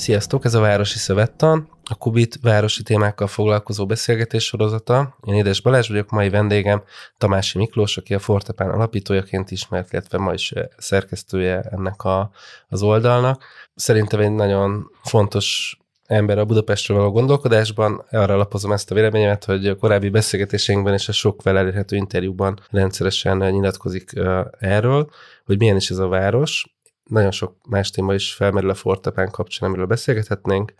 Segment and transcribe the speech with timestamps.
[0.00, 5.16] Sziasztok, ez a Városi Szövettan, a Kubit városi témákkal foglalkozó beszélgetés sorozata.
[5.26, 6.82] Én Édes Balázs vagyok, mai vendégem
[7.18, 12.30] Tamási Miklós, aki a Fortepán alapítójaként ismert, illetve ma is szerkesztője ennek a,
[12.68, 13.44] az oldalnak.
[13.74, 18.04] Szerintem egy nagyon fontos ember a Budapestről való gondolkodásban.
[18.10, 23.36] Arra alapozom ezt a véleményemet, hogy a korábbi beszélgetéseinkben és a sok elérhető interjúban rendszeresen
[23.36, 24.12] nyilatkozik
[24.58, 25.10] erről,
[25.44, 26.64] hogy milyen is ez a város,
[27.10, 30.74] nagyon sok más téma is felmerül a Fortepán kapcsán, amiről beszélgethetnénk,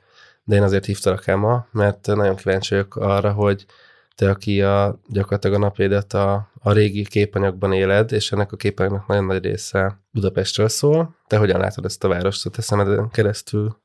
[0.44, 3.66] de én azért hívtalak el ma, mert nagyon kíváncsi vagyok arra, hogy
[4.14, 9.06] te, aki a, gyakorlatilag a napédet a, a régi képanyagban éled, és ennek a képanyagnak
[9.06, 11.16] nagyon nagy része Budapestről szól.
[11.26, 13.76] Te hogyan látod ezt a várost a te szemeden keresztül?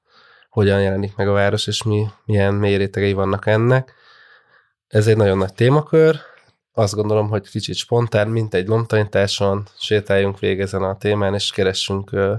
[0.50, 3.94] Hogyan jelenik meg a város, és mi, milyen mély vannak ennek?
[4.88, 6.20] Ez egy nagyon nagy témakör,
[6.78, 12.12] azt gondolom, hogy kicsit spontán, mint egy lomtanításon sétáljunk végig ezen a témán, és keressünk
[12.12, 12.34] ö,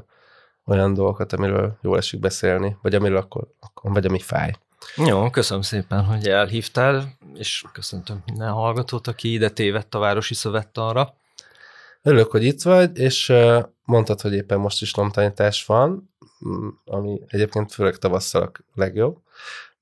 [0.67, 4.53] olyan dolgokat, amiről jól esik beszélni, vagy amiről akkor, akkor vagy ami fáj.
[4.97, 11.15] Jó, köszönöm szépen, hogy elhívtál, és köszöntöm minden hallgatót, aki ide tévedt a Városi Szövettanra.
[12.03, 13.33] Örülök, hogy itt vagy, és
[13.85, 16.11] mondtad, hogy éppen most is lomtanítás van,
[16.85, 19.19] ami egyébként főleg tavasszal a legjobb.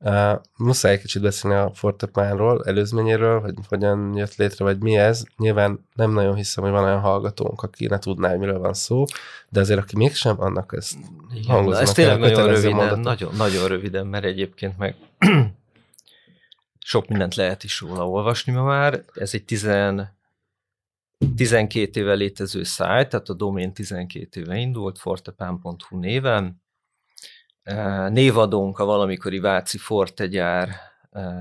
[0.01, 5.25] Uh, muszáj egy kicsit beszélni a fortepánról, előzményéről, hogy hogyan jött létre, vagy mi ez.
[5.37, 9.05] Nyilván nem nagyon hiszem, hogy van olyan hallgatónk, aki ne tudná, hogy miről van szó,
[9.49, 10.93] de azért, aki mégsem, annak ez
[11.47, 14.97] hangoznak Ez tényleg nagyon röviden, nagyon, nagyon röviden, mert egyébként meg
[16.79, 19.05] sok mindent lehet is róla olvasni ma már.
[19.15, 19.71] Ez egy 10,
[21.37, 26.63] 12 éve létező szájt, tehát a domén 12 éve indult, fortepán.hu néven,
[28.09, 30.69] névadónk a valamikori Váci Forte gyár,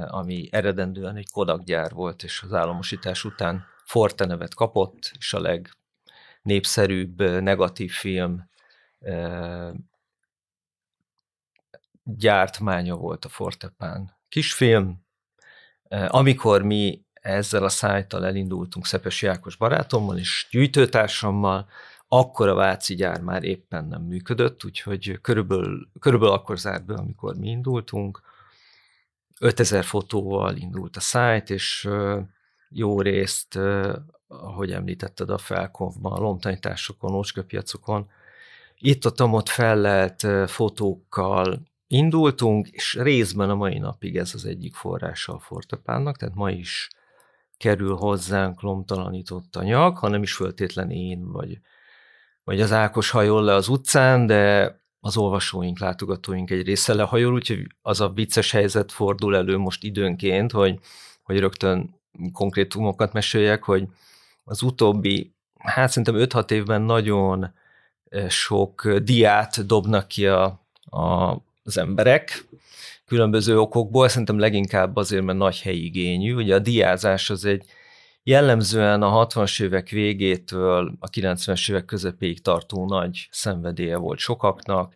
[0.07, 5.63] ami eredendően egy Kodak gyár volt, és az államosítás után Forte nevet kapott, és a
[6.41, 8.49] legnépszerűbb negatív film
[12.03, 15.05] gyártmánya volt a Fortepán kisfilm.
[16.07, 21.67] Amikor mi ezzel a szájtal elindultunk Szepes Jákos barátommal és gyűjtőtársammal,
[22.15, 27.35] akkor a Váci gyár már éppen nem működött, úgyhogy körülbelül, körülbelül akkor zárt be, amikor
[27.35, 28.21] mi indultunk.
[29.39, 31.89] 5000 fotóval indult a szájt, és
[32.69, 33.59] jó részt,
[34.27, 38.09] ahogy említetted a felkonfban, a lomtanításokon, ócskapiacokon,
[38.77, 45.33] itt a ott fellelt fotókkal indultunk, és részben a mai napig ez az egyik forrása
[45.33, 46.89] a Fortepánnak, tehát ma is
[47.57, 51.59] kerül hozzánk lomtalanított anyag, hanem is föltétlen én vagy
[52.43, 57.67] vagy az Ákos hajol le az utcán, de az olvasóink, látogatóink egy része lehajol, úgyhogy
[57.81, 60.79] az a vicces helyzet fordul elő most időnként, hogy,
[61.23, 61.99] hogy rögtön
[62.33, 63.87] konkrétumokat meséljek, hogy
[64.43, 67.53] az utóbbi, hát szerintem 5-6 évben nagyon
[68.27, 70.43] sok diát dobnak ki a,
[70.83, 71.31] a,
[71.63, 72.45] az emberek,
[73.05, 76.33] különböző okokból, szerintem leginkább azért, mert nagy helyigényű.
[76.33, 77.65] Ugye a diázás az egy
[78.25, 84.95] Jellemzően a 60-as évek végétől a 90-es évek közepéig tartó nagy szenvedélye volt sokaknak.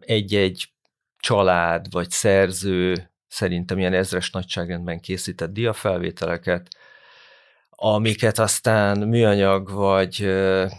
[0.00, 0.68] Egy-egy
[1.18, 6.68] család vagy szerző szerintem ilyen ezres nagyságrendben készített diafelvételeket,
[7.70, 10.32] amiket aztán műanyag vagy,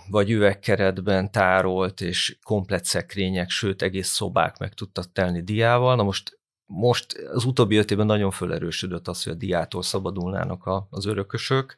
[0.09, 5.95] vagy üvegkeretben tárolt, és komplet szekrények, sőt egész szobák meg tudtak telni diával.
[5.95, 6.40] Na most
[6.75, 11.75] most az utóbbi öt évben nagyon felerősödött az, hogy a diától szabadulnának a, az örökösök,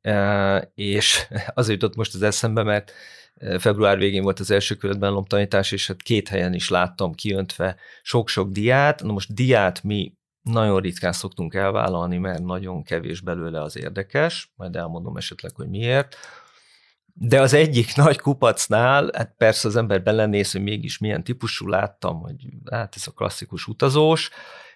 [0.00, 2.92] e, és azért jutott most az eszembe, mert
[3.34, 7.76] e, február végén volt az első követben lomtanítás, és hát két helyen is láttam kiöntve
[8.02, 9.02] sok-sok diát.
[9.02, 14.76] Na most diát mi nagyon ritkán szoktunk elvállalni, mert nagyon kevés belőle az érdekes, majd
[14.76, 16.16] elmondom esetleg, hogy miért.
[17.20, 22.20] De az egyik nagy kupacnál, hát persze az ember belenéz, hogy mégis milyen típusú láttam,
[22.20, 22.36] hogy
[22.70, 24.30] hát ez a klasszikus utazós,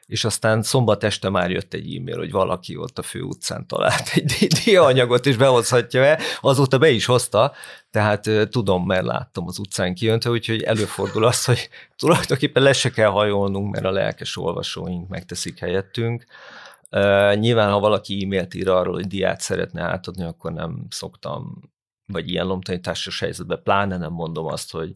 [0.07, 4.11] és aztán szombat este már jött egy e-mail, hogy valaki ott a fő utcán talált
[4.15, 6.19] egy diaanyagot, és behozhatja-e.
[6.41, 7.53] Azóta be is hozta,
[7.91, 13.11] tehát tudom, mert láttam az utcán kijöntve, úgyhogy előfordul az, hogy tulajdonképpen le se kell
[13.11, 16.25] hajolnunk, mert a lelkes olvasóink megteszik helyettünk.
[17.35, 21.71] Nyilván, ha valaki e-mailt ír arról, hogy diát szeretne átadni, akkor nem szoktam
[22.07, 24.93] vagy ilyen lomtanításos helyzetben, pláne nem mondom azt, hogy,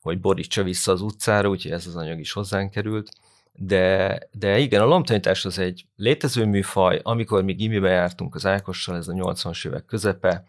[0.00, 3.10] hogy borítsa vissza az utcára, úgyhogy ez az anyag is hozzánk került.
[3.52, 8.96] De, de igen, a lomtanítás az egy létező műfaj, amikor mi gimibe jártunk az Ákossal,
[8.96, 10.44] ez a 80-as évek közepe,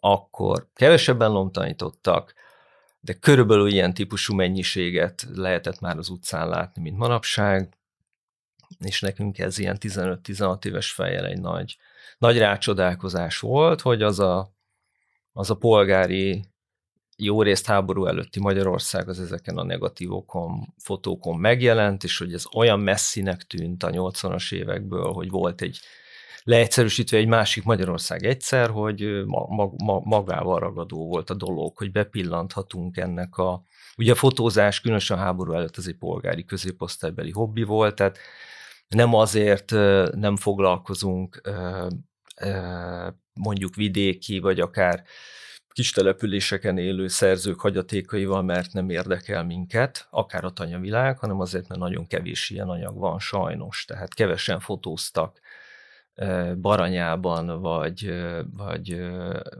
[0.00, 2.34] akkor kevesebben lomtanítottak,
[3.00, 7.76] de körülbelül ilyen típusú mennyiséget lehetett már az utcán látni, mint manapság,
[8.78, 11.76] és nekünk ez ilyen 15-16 éves fejjel egy nagy,
[12.18, 14.50] nagy rácsodálkozás volt, hogy az a
[15.40, 16.44] az a polgári
[17.16, 22.80] jó részt háború előtti Magyarország az ezeken a negatívokon, fotókon megjelent, és hogy ez olyan
[22.80, 25.80] messzinek tűnt a 80-as évekből, hogy volt egy
[26.42, 29.46] leegyszerűsítve egy másik Magyarország egyszer, hogy ma,
[29.76, 33.62] ma, magával ragadó volt a dolog, hogy bepillanthatunk ennek a,
[33.96, 38.18] ugye a fotózás különösen a háború előtt az egy polgári középosztálybeli hobbi volt, tehát
[38.88, 39.70] nem azért
[40.14, 41.40] nem foglalkozunk
[43.42, 45.02] mondjuk vidéki, vagy akár
[45.72, 51.80] kis településeken élő szerzők hagyatékaival, mert nem érdekel minket, akár a tanyavilág, hanem azért, mert
[51.80, 55.40] nagyon kevés ilyen anyag van sajnos, tehát kevesen fotóztak
[56.60, 58.22] Baranyában, vagy,
[58.56, 59.10] vagy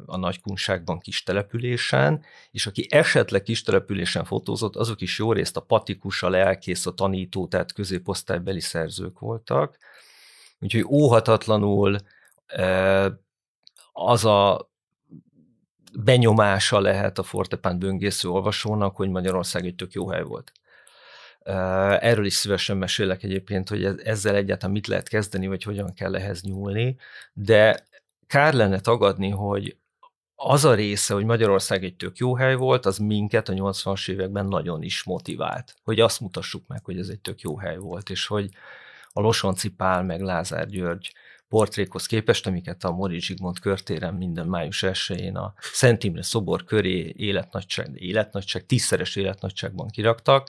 [0.06, 5.61] a Nagykunságban kis településen, és aki esetleg kis településen fotózott, azok is jó részt a
[5.61, 9.79] patikus, a lelkész, a tanító, tehát középosztálybeli szerzők voltak.
[10.59, 11.99] Úgyhogy óhatatlanul
[13.93, 14.71] az a
[15.99, 20.53] benyomása lehet a Fortepán böngésző olvasónak, hogy Magyarország egy tök jó hely volt.
[22.01, 26.43] Erről is szívesen mesélek egyébként, hogy ezzel egyáltalán mit lehet kezdeni, vagy hogyan kell ehhez
[26.43, 26.97] nyúlni,
[27.33, 27.87] de
[28.27, 29.77] kár lenne tagadni, hogy
[30.35, 34.47] az a része, hogy Magyarország egy tök jó hely volt, az minket a 80-as években
[34.47, 38.27] nagyon is motivált, hogy azt mutassuk meg, hogy ez egy tök jó hely volt, és
[38.27, 38.49] hogy
[39.13, 41.13] a Losonci Pál meg Lázár György
[41.50, 47.14] portrékhoz képest, amiket a Mori Zsigmond körtéren minden május 1-én a Szent Imre szobor köré
[47.17, 50.49] életnagyság, életnagyság, tízszeres életnagyságban kiraktak,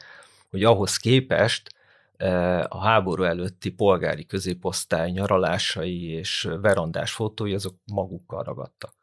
[0.50, 1.76] hogy ahhoz képest
[2.18, 8.94] e, a háború előtti polgári középosztály nyaralásai és verandás fotói, azok magukkal ragadtak.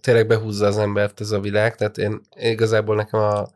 [0.00, 3.46] Tényleg behúzza az embert ez a világ, tehát én igazából nekem a,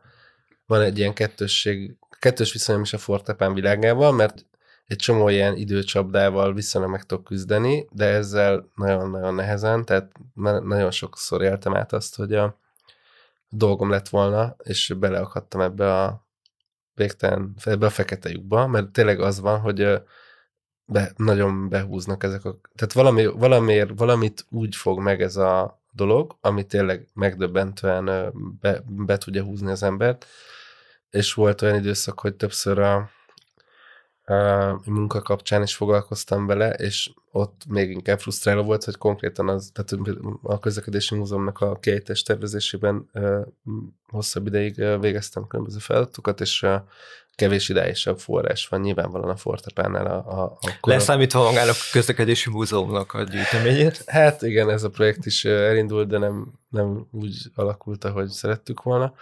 [0.65, 4.45] van egy ilyen kettősség, kettős viszonyom is a Fortepán világával, mert
[4.87, 10.11] egy csomó ilyen időcsapdával vissza meg tudok küzdeni, de ezzel nagyon-nagyon nehezen, tehát
[10.63, 12.59] nagyon sokszor éltem át azt, hogy a
[13.49, 16.25] dolgom lett volna, és beleakadtam ebbe a
[16.93, 20.01] végtelen, ebbe a fekete lyukba, mert tényleg az van, hogy
[20.85, 22.59] be, nagyon behúznak ezek a...
[22.75, 29.17] Tehát valami, valamiért, valamit úgy fog meg ez a dolog, ami tényleg megdöbbentően be, be
[29.17, 30.25] tudja húzni az embert,
[31.09, 33.09] és volt olyan időszak, hogy többször a
[34.85, 40.07] munka kapcsán is foglalkoztam vele, és ott még inkább frusztráló volt, hogy konkrétan az, tehát
[40.41, 43.09] a közlekedési múzeumnak a kiejtés tervezésében
[44.07, 46.65] hosszabb ideig végeztem különböző feladatokat, és
[47.35, 50.05] kevés ideálisabb forrás van nyilvánvalóan a Fortepánál.
[50.05, 54.03] A, a, a Leszámítva magának a közlekedési múzeumnak a gyűjteményét?
[54.05, 59.13] Hát igen, ez a projekt is elindult, de nem, nem úgy alakult, ahogy szerettük volna.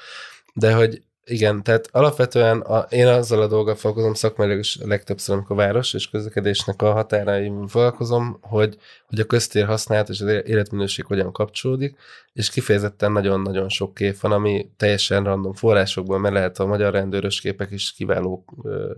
[0.53, 5.55] De hogy igen, tehát alapvetően a, én azzal a dolgal foglalkozom szakmailag is legtöbbször, amikor
[5.55, 8.77] város és közlekedésnek a határaim foglalkozom, hogy,
[9.07, 11.97] hogy a köztér használat és az életminőség hogyan kapcsolódik,
[12.33, 17.41] és kifejezetten nagyon-nagyon sok kép van, ami teljesen random forrásokból, mert lehet a magyar rendőrös
[17.41, 18.89] képek is kiváló uh,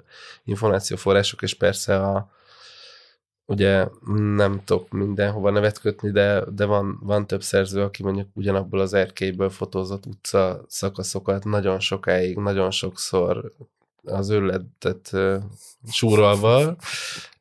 [0.44, 2.30] információforrások, és persze a,
[3.45, 3.88] ugye
[4.36, 8.94] nem tudok mindenhova nevet kötni, de, de van, van több szerző, aki mondjuk ugyanabból az
[8.94, 13.51] erkélyből fotózott utca szakaszokat nagyon sokáig, nagyon sokszor
[14.03, 15.36] az őletet uh,
[15.92, 16.75] súrolva,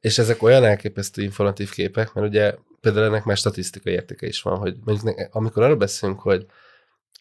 [0.00, 4.58] és ezek olyan elképesztő informatív képek, mert ugye például ennek már statisztikai értéke is van,
[4.58, 6.46] hogy mondjuk amikor arról beszélünk, hogy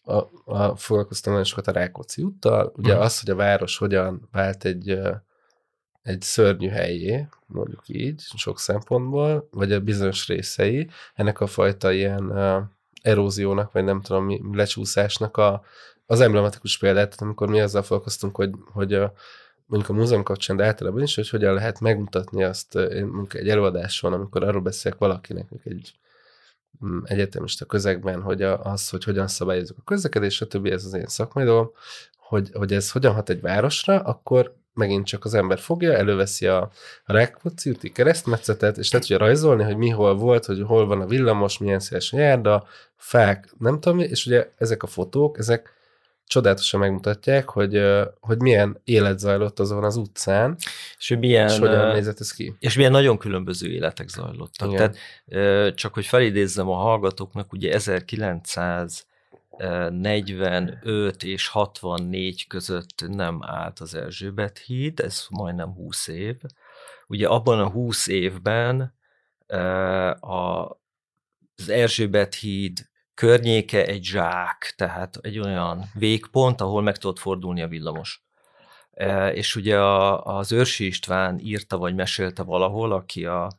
[0.04, 0.14] a,
[0.44, 2.98] a, foglalkoztam nagyon sokat a Rákóczi úttal, ugye mm.
[2.98, 5.14] az, hogy a város hogyan vált egy uh,
[6.04, 12.32] egy szörnyű helyé, mondjuk így, sok szempontból, vagy a bizonyos részei, ennek a fajta ilyen
[13.02, 15.64] eróziónak, vagy nem tudom, mi, lecsúszásnak a,
[16.06, 19.12] az emblematikus példát, amikor mi azzal foglalkoztunk, hogy, hogy a,
[19.66, 24.12] mondjuk a múzeum kapcsán, de általában is, hogy hogyan lehet megmutatni azt mondjuk egy előadáson,
[24.12, 25.94] amikor arról beszélek valakinek, egy
[26.84, 30.66] mm, egyetemista közegben, hogy az, hogy hogyan szabályozunk a közlekedés, stb.
[30.66, 31.70] ez az én szakmai dolgom,
[32.16, 36.70] hogy, hogy ez hogyan hat egy városra, akkor megint csak az ember fogja, előveszi a,
[37.04, 41.06] Rákóczi úti keresztmetszetet, és le tudja rajzolni, hogy mi hol volt, hogy hol van a
[41.06, 42.66] villamos, milyen széles a járda,
[42.96, 45.72] fák, nem tudom és ugye ezek a fotók, ezek
[46.26, 47.82] csodálatosan megmutatják, hogy,
[48.20, 50.56] hogy milyen élet zajlott azon az utcán,
[50.98, 52.54] és, milyen, és hogyan nézett ez ki.
[52.58, 54.72] És milyen nagyon különböző életek zajlottak.
[54.72, 54.92] Igen.
[55.26, 59.06] Tehát csak hogy felidézzem a hallgatóknak, ugye 1900
[59.90, 66.36] 45 és 64 között nem állt az Erzsébet híd, ez majdnem 20 év.
[67.06, 68.94] Ugye abban a 20 évben
[70.20, 72.78] az Erzsébet híd
[73.14, 78.24] környéke egy zsák, tehát egy olyan végpont, ahol meg tudott fordulni a villamos.
[79.32, 79.80] És ugye
[80.22, 83.50] az Őrsi István írta vagy mesélte valahol, aki a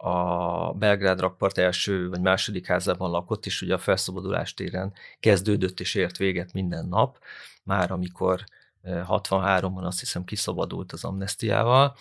[0.00, 5.94] a Belgrád rakpart első vagy második házában lakott, és ugye a felszabadulás téren kezdődött és
[5.94, 7.18] ért véget minden nap,
[7.62, 8.44] már amikor
[8.84, 11.96] 63-ban azt hiszem kiszabadult az amnestiával.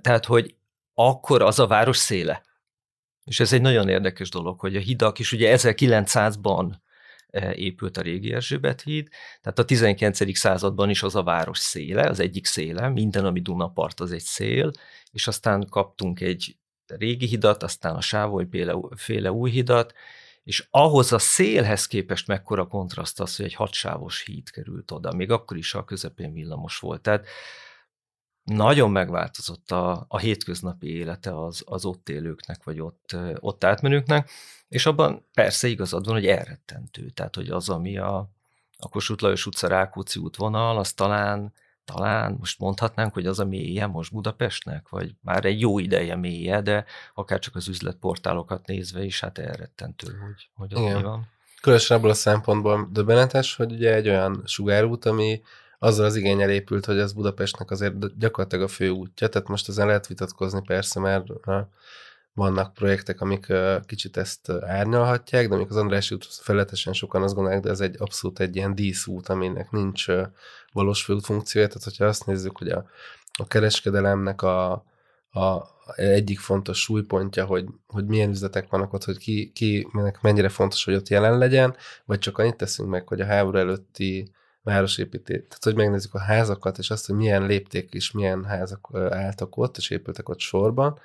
[0.00, 0.54] Tehát, hogy
[0.94, 2.42] akkor az a város széle.
[3.24, 6.72] És ez egy nagyon érdekes dolog, hogy a hidak is ugye 1900-ban
[7.52, 9.08] épült a régi Erzsébet híd,
[9.40, 10.36] tehát a 19.
[10.38, 14.70] században is az a város széle, az egyik széle, minden, ami Dunapart, az egy szél,
[15.10, 16.56] és aztán kaptunk egy
[16.96, 18.48] régi hidat, aztán a Sávoly
[18.96, 19.94] féle új hidat,
[20.42, 25.30] és ahhoz a szélhez képest mekkora kontraszt az, hogy egy hatsávos híd került oda, még
[25.30, 27.00] akkor is a közepén villamos volt.
[27.00, 27.26] Tehát
[28.42, 34.30] nagyon megváltozott a, a hétköznapi élete az, az ott élőknek, vagy ott, ott átmenőknek,
[34.68, 37.10] és abban persze igazad van, hogy elrettentő.
[37.10, 38.30] Tehát, hogy az, ami a,
[38.78, 41.52] a Kossuth Lajos utca Rákóczi útvonal, az talán
[41.94, 46.60] talán most mondhatnánk, hogy az a mélye most Budapestnek, vagy már egy jó ideje mélye,
[46.60, 51.28] de akár csak az üzletportálokat nézve is, hát elrettentő, hogy, hogy ott mi van.
[51.60, 55.42] Különösen abból a szempontból döbbenetes, hogy ugye egy olyan sugárút, ami
[55.78, 59.86] azzal az igényel épült, hogy ez Budapestnek azért gyakorlatilag a fő útja, tehát most ezen
[59.86, 61.26] lehet vitatkozni persze, mert
[62.38, 63.52] vannak projektek, amik
[63.86, 67.96] kicsit ezt árnyalhatják, de amik az Andrássy út felületesen sokan azt gondolják, de ez egy
[67.98, 70.06] abszolút egy ilyen díszút, aminek nincs
[70.72, 71.66] valós főútfunkciója.
[71.66, 72.86] Tehát, hogyha azt nézzük, hogy a,
[73.32, 74.72] a kereskedelemnek a,
[75.30, 75.62] a
[75.94, 79.88] egyik fontos súlypontja, hogy, hogy milyen üzletek vannak ott, hogy ki, ki
[80.20, 84.32] mennyire fontos, hogy ott jelen legyen, vagy csak annyit teszünk meg, hogy a háború előtti
[84.62, 89.56] városépítés, tehát hogy megnézzük a házakat, és azt, hogy milyen lépték és milyen házak álltak
[89.56, 90.98] ott, és épültek ott sorban,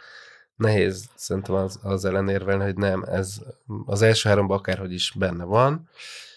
[0.63, 3.41] nehéz szerintem az, az ellenérvelni, hogy nem, ez
[3.85, 5.89] az első háromban akárhogy is benne van,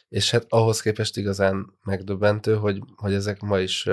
[0.08, 3.88] és hát ahhoz képest igazán megdöbbentő, hogy, hogy ezek ma is,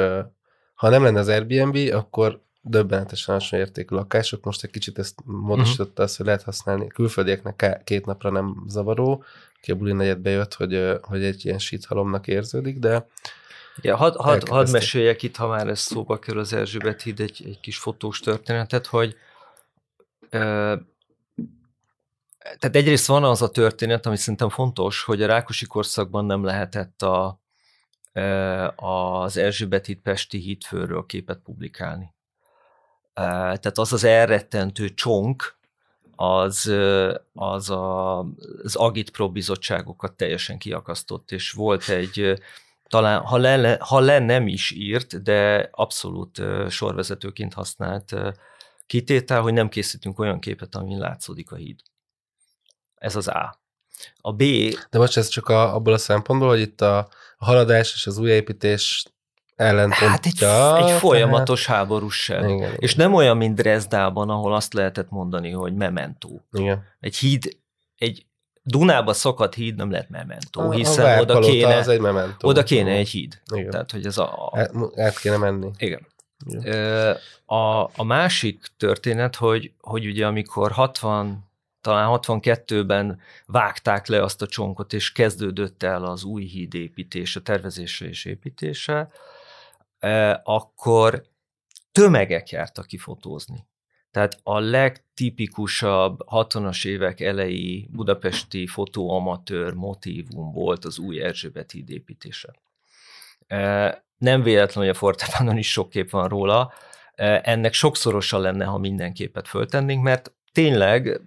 [0.73, 4.43] ha nem lenne az Airbnb, akkor döbbenetesen alacsony értékű lakások.
[4.43, 6.05] Most egy kicsit ezt módosította uh-huh.
[6.05, 6.87] azt, hogy lehet használni.
[6.87, 9.23] Külföldieknek két napra nem zavaró,
[9.57, 13.07] aki a buli negyedbe jött, hogy, hogy egy ilyen síthalomnak érződik, de
[13.81, 17.43] Ja, hadd had, had meséljek itt, ha már ez szóba kerül az Erzsébet híd, egy,
[17.45, 19.15] egy kis fotós történetet, hogy
[22.43, 27.01] tehát egyrészt van az a történet, ami szerintem fontos, hogy a Rákosi korszakban nem lehetett
[27.01, 27.41] a,
[28.75, 32.13] az Erzsébet Pesti hídfőről képet publikálni.
[33.13, 35.57] Tehát az az elrettentő csonk,
[36.15, 36.73] az,
[37.33, 38.19] az a,
[38.63, 42.41] az Agitpro bizottságokat teljesen kiakasztott, és volt egy,
[42.87, 48.15] talán ha le, ha le nem is írt, de abszolút sorvezetőként használt
[48.87, 51.79] Kitétel, hogy nem készítünk olyan képet, amin látszódik a híd.
[52.95, 53.61] Ez az A.
[54.17, 54.43] A B...
[54.89, 56.97] De most ez csak a, abból a szempontból, hogy itt a,
[57.37, 59.05] a haladás és az újépítés
[59.55, 60.47] ellenpontja.
[60.49, 61.79] Hát egy, egy folyamatos tehát...
[61.79, 62.47] háborús sem.
[62.47, 63.05] Igen, és igen.
[63.05, 66.29] nem olyan, mint Dresdában, ahol azt lehetett mondani, hogy memento.
[66.51, 66.83] Igen.
[66.99, 67.57] Egy híd,
[67.95, 68.25] egy
[68.65, 72.47] Dunába szakadt híd nem lehet memento, hiszen a oda kéne, az egy memento.
[72.47, 73.41] oda kéne egy híd.
[73.53, 73.69] Igen.
[73.69, 74.51] Tehát, hogy ez a...
[74.53, 75.71] Át, át kéne menni.
[75.77, 76.07] Igen.
[77.45, 81.49] A, a másik történet, hogy, hogy ugye amikor 60,
[81.81, 88.05] talán 62-ben vágták le azt a csonkot, és kezdődött el az új híd építése, tervezése
[88.05, 89.09] és építése,
[90.43, 91.23] akkor
[91.91, 93.67] tömegek jártak kifotózni.
[94.11, 102.53] Tehát a legtipikusabb 60-as évek elejé budapesti fotóamatőr motívum volt az új Erzsébet híd építése.
[104.17, 106.73] Nem véletlen, hogy a Fortepánon is sok kép van róla.
[107.41, 111.21] Ennek sokszorosa lenne, ha minden képet föltennénk, mert tényleg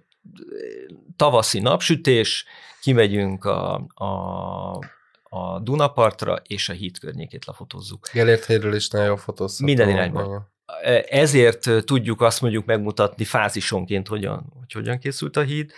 [1.15, 2.45] tavaszi napsütés,
[2.81, 4.07] kimegyünk a, a,
[5.23, 8.09] a Dunapartra, és a híd környékét lefotozzuk.
[8.13, 9.65] Gellért helyről is nagyon fotózható.
[9.65, 10.51] Minden irányban.
[11.09, 15.71] Ezért tudjuk azt mondjuk megmutatni fázisonként, hogyan, hogy hogyan készült a híd,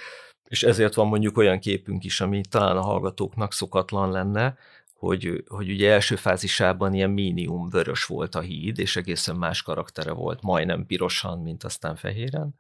[0.48, 4.58] és ezért van mondjuk olyan képünk is, ami talán a hallgatóknak szokatlan lenne,
[5.00, 10.12] hogy, hogy ugye első fázisában ilyen mínium vörös volt a híd, és egészen más karaktere
[10.12, 12.56] volt, majdnem pirosan, mint aztán fehéren.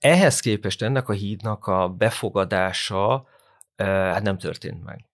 [0.00, 3.26] Ehhez képest ennek a hídnak a befogadása
[3.76, 5.04] hát nem történt meg.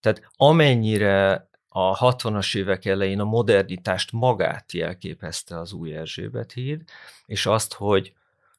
[0.00, 6.82] Tehát amennyire a 60-as évek elején a modernitást magát jelképezte az új Erzsébet híd,
[7.26, 8.12] és azt, hogy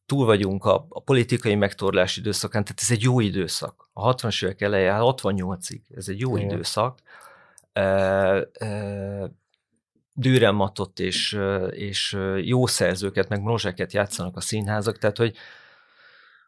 [0.10, 3.90] túl vagyunk a, a politikai megtorlás időszakán, tehát ez egy jó időszak.
[3.94, 6.50] A 60-as évek eleje, 68-ig, ez egy jó Igen.
[6.50, 7.00] időszak.
[7.74, 7.82] E,
[8.54, 9.32] e,
[10.14, 11.40] Dürrenmattot és,
[11.70, 15.36] és jó szerzőket, meg mrozseket játszanak a színházak, tehát hogy,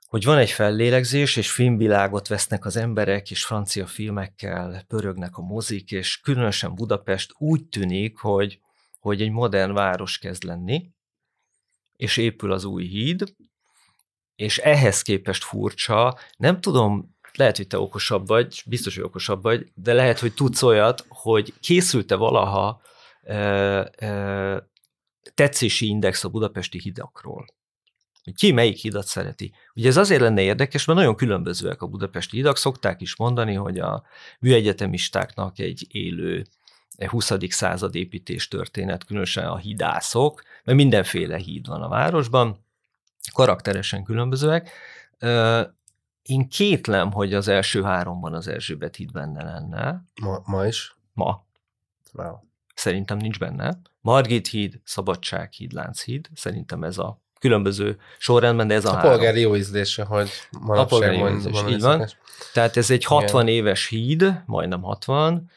[0.08, 5.92] hogy van egy fellélegzés, és filmvilágot vesznek az emberek, és francia filmekkel pörögnek a mozik,
[5.92, 8.60] és különösen Budapest úgy tűnik, hogy,
[9.00, 10.90] hogy egy modern város kezd lenni,
[11.96, 13.24] és épül az új híd,
[14.36, 19.72] és ehhez képest furcsa, nem tudom, lehet, hogy te okosabb vagy, biztos, hogy okosabb vagy,
[19.76, 22.82] de lehet, hogy tudsz olyat, hogy készült-e valaha
[23.24, 24.58] ö, ö,
[25.34, 27.46] tetszési index a budapesti hidakról.
[28.24, 29.54] Hogy ki melyik hidat szereti.
[29.76, 32.58] Ugye ez azért lenne érdekes, mert nagyon különbözőek a budapesti hidak.
[32.58, 34.04] Szokták is mondani, hogy a
[34.40, 36.46] műegyetemistáknak egy élő
[37.08, 37.32] 20.
[37.48, 42.66] század építés történet, különösen a hidászok, mert mindenféle híd van a városban,
[43.34, 44.70] karakteresen különbözőek.
[46.22, 50.04] Én kétlem, hogy az első háromban az Erzsébet híd benne lenne.
[50.22, 50.96] Ma, ma is?
[51.14, 51.46] Ma.
[52.14, 52.36] Wow.
[52.76, 53.82] Szerintem nincs benne.
[54.02, 56.28] Margit híd, Szabadság híd, Lánchíd.
[56.36, 59.12] Szerintem ez a különböző sorrendben, de ez a, a három.
[59.12, 60.30] polgári jó ízlése, hogy
[60.68, 62.08] a polgári jó ízlés, így van.
[62.54, 63.56] Tehát ez egy 60 Igen.
[63.56, 65.50] éves híd, majdnem 60,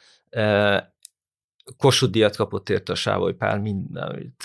[1.79, 3.87] Kossuth díjat kapott érte a Sávoly Pál, mind,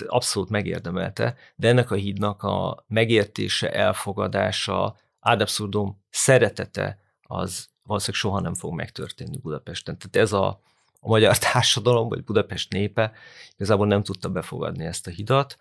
[0.06, 8.40] abszolút megérdemelte, de ennek a hídnak a megértése, elfogadása, ad abszurdum szeretete, az valószínűleg soha
[8.40, 9.98] nem fog megtörténni Budapesten.
[9.98, 10.60] Tehát ez a,
[11.00, 13.12] a magyar társadalom, vagy Budapest népe
[13.54, 15.58] igazából nem tudta befogadni ezt a hidat.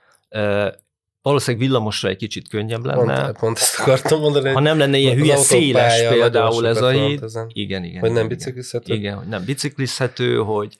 [1.21, 3.23] Valószínűleg villamosra egy kicsit könnyebb lenne.
[3.23, 4.49] Pont, pont ezt akartam mondani.
[4.49, 7.23] Ha nem lenne ilyen hülye széles például ez a híd.
[7.47, 7.99] Igen, igen.
[7.99, 8.93] Hogy nem biciklizhető.
[8.93, 10.77] Igen, hogy nem biciklizhető, hogy,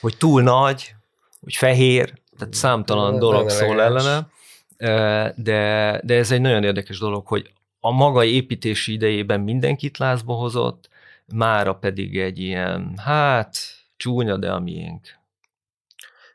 [0.00, 0.94] hogy túl nagy,
[1.40, 4.28] hogy fehér, tehát számtalan de, dolog szól ellene.
[5.36, 10.88] De, de ez egy nagyon érdekes dolog, hogy a maga építési idejében mindenkit lázba hozott,
[11.26, 13.58] mára pedig egy ilyen, hát
[13.96, 15.16] csúnya, de a miénk.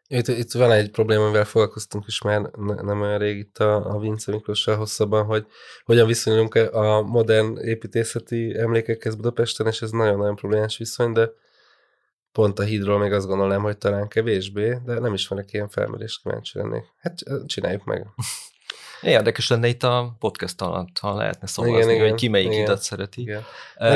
[0.08, 2.42] Itt, itt van egy probléma, amivel foglalkoztunk is már
[2.82, 5.46] nem olyan rég itt a, a Vince Miklóssal hosszabban, hogy
[5.86, 11.30] hogyan viszonyulunk a modern építészeti emlékekhez Budapesten, és ez nagyon-nagyon problémás viszony, de
[12.34, 16.58] pont a hídról még azt gondolom, hogy talán kevésbé, de nem ismerek ilyen felmérést, kíváncsi
[16.58, 16.84] lennék.
[17.02, 18.06] Hát csináljuk meg.
[19.02, 23.22] Érdekes lenne itt a podcast alatt, ha lehetne szavazni, igen, hogy ki melyik hidat szereti.
[23.22, 23.44] Igen.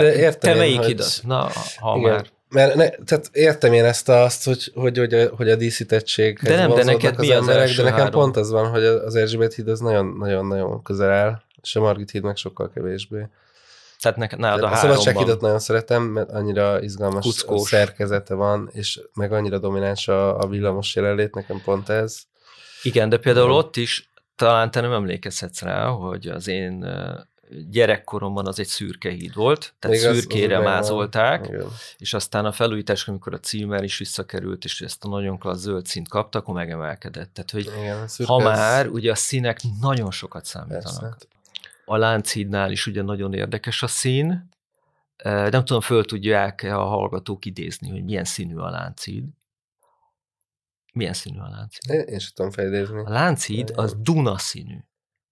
[0.02, 1.20] Értem Te melyik hidat?
[1.24, 2.12] Na, ha igen.
[2.12, 2.28] már.
[2.50, 6.40] Mert ne, tehát értem én ezt azt, hogy, hogy, hogy, a, hogy a díszítettség.
[6.40, 8.22] De nem, de neked mi az, emberek, az De nekem három?
[8.22, 12.24] pont az van, hogy az Erzsébet híd az nagyon-nagyon közel áll, és a Margit híd
[12.24, 13.28] meg sokkal kevésbé.
[14.02, 17.70] Tehát neked nálad a, a szabadsághídat nagyon szeretem, mert annyira izgalmas Kuckós.
[17.70, 22.18] szerkezete van, és meg annyira domináns a, a villamos jelenlét, nekem pont ez.
[22.84, 26.86] Igen, de például ott is talán te nem emlékezhetsz rá, hogy az én
[27.70, 31.72] gyerekkoromban az egy szürke híd volt, tehát Még szürkére az, mázolták, van.
[31.98, 35.86] és aztán a felújítás, amikor a címer is visszakerült, és ezt a nagyon klassz zöld
[35.86, 37.34] színt kaptak, akkor megemelkedett.
[37.34, 41.00] Tehát, hogy Igen, ha már, ugye a színek nagyon sokat számítanak.
[41.00, 41.18] Persze.
[41.90, 44.50] A Lánchídnál is ugye nagyon érdekes a szín,
[45.24, 49.24] nem tudom, föl tudják a hallgatók idézni, hogy milyen színű a Lánchíd.
[50.94, 52.10] Milyen színű a Lánchíd?
[52.10, 53.00] Én, sem tudom felidézni.
[53.00, 54.78] A Lánchíd az Duna színű.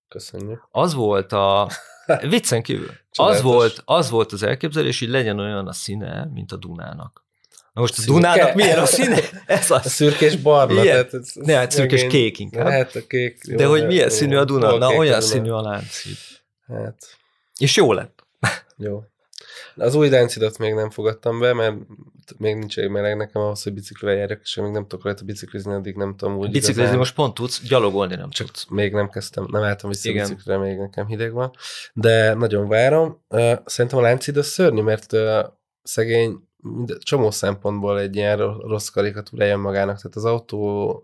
[0.08, 0.68] Köszönjük.
[0.72, 1.70] Az volt a
[2.30, 2.92] Viccen kívül.
[3.12, 7.26] Az volt, az volt az elképzelés, hogy legyen olyan a színe, mint a Dunának.
[7.74, 8.14] Na most a Szürke?
[8.14, 9.20] Dunának milyen a színe?
[9.46, 9.86] Ez az.
[9.86, 10.82] A szürkés barna.
[10.82, 12.68] Tehát ez, ne, hát szürkés kék inkább.
[12.68, 13.40] Hát a kék.
[13.48, 14.78] Jó, De hogy milyen jó, színű a Duna?
[14.78, 16.18] Na, olyan színű a láncid.
[16.68, 17.18] Hát.
[17.58, 18.24] És jó lett.
[18.78, 19.04] Jó.
[19.76, 21.76] Az új láncidat még nem fogadtam be, mert
[22.38, 25.74] még nincs egy meleg nekem ahhoz, hogy biciklivel járjak, és még nem tudok rajta biciklizni,
[25.74, 26.46] addig nem tudom úgy.
[26.46, 26.98] Biciklizni igazán.
[26.98, 28.66] most pont tudsz, gyalogolni nem Csak tudsz.
[28.70, 30.30] Még nem kezdtem, nem álltam vissza Igen.
[30.30, 31.52] biciklire, még nekem hideg van.
[31.94, 33.24] De nagyon várom.
[33.66, 35.14] Szerintem a láncid az szörnyű, mert
[35.84, 36.48] szegény
[37.00, 41.04] csomó szempontból egy ilyen rossz karikatúrája magának, tehát az autó,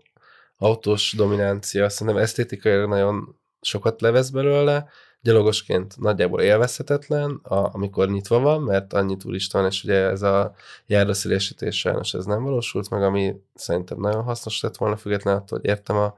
[0.56, 4.88] autós dominancia szerintem esztétikai nagyon sokat levesz belőle,
[5.22, 10.54] gyalogosként nagyjából élvezhetetlen, a, amikor nyitva van, mert annyi turista van, és ugye ez a
[10.86, 15.68] járdaszélesítés sajnos ez nem valósult meg, ami szerintem nagyon hasznos lett volna, függetlenül attól, hogy
[15.68, 16.14] értem a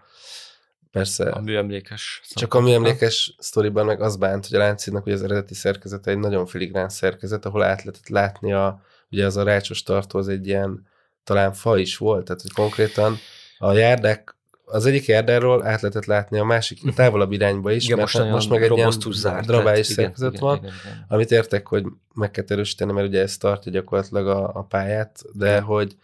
[0.90, 1.30] persze.
[1.30, 2.22] A műemlékes.
[2.34, 6.18] Csak a műemlékes sztoriban meg az bánt, hogy a Láncidnak ugye az eredeti szerkezete egy
[6.18, 10.46] nagyon filigrán szerkezet, ahol át lehetett látni a, ugye az a rácsos tartó az egy
[10.46, 10.86] ilyen
[11.24, 13.16] talán fa is volt, tehát hogy konkrétan
[13.58, 14.36] a járdák
[14.74, 18.48] az egyik járdáról át lehetett látni a másik a távolabb irányba is, igen, most, most
[18.48, 21.04] meg egy ilyen zárt, drabális szerkezet van, igen, igen.
[21.08, 21.84] amit értek, hogy
[22.14, 25.62] meg kell erősíteni, mert ugye ez tartja gyakorlatilag a, a pályát, de igen.
[25.62, 25.96] hogy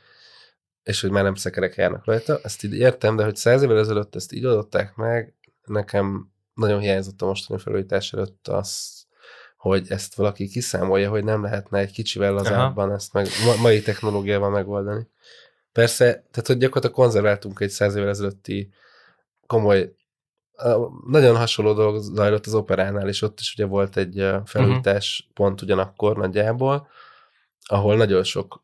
[0.83, 4.15] és hogy már nem szekerek járnak rajta, ezt így értem, de hogy száz évvel ezelőtt
[4.15, 9.05] ezt így adották meg, nekem nagyon hiányzott a mostani felújítás előtt az,
[9.57, 13.27] hogy ezt valaki kiszámolja, hogy nem lehetne egy kicsivel lazábban ezt meg,
[13.63, 15.07] mai technológiával megoldani.
[15.73, 18.73] Persze, tehát hogy gyakorlatilag konzerváltunk egy száz évvel ezelőtti
[19.47, 19.95] komoly,
[21.07, 25.35] nagyon hasonló dolog zajlott az operánál, és ott is ugye volt egy felújítás uh-huh.
[25.35, 26.89] pont ugyanakkor nagyjából,
[27.67, 28.63] ahol nagyon sok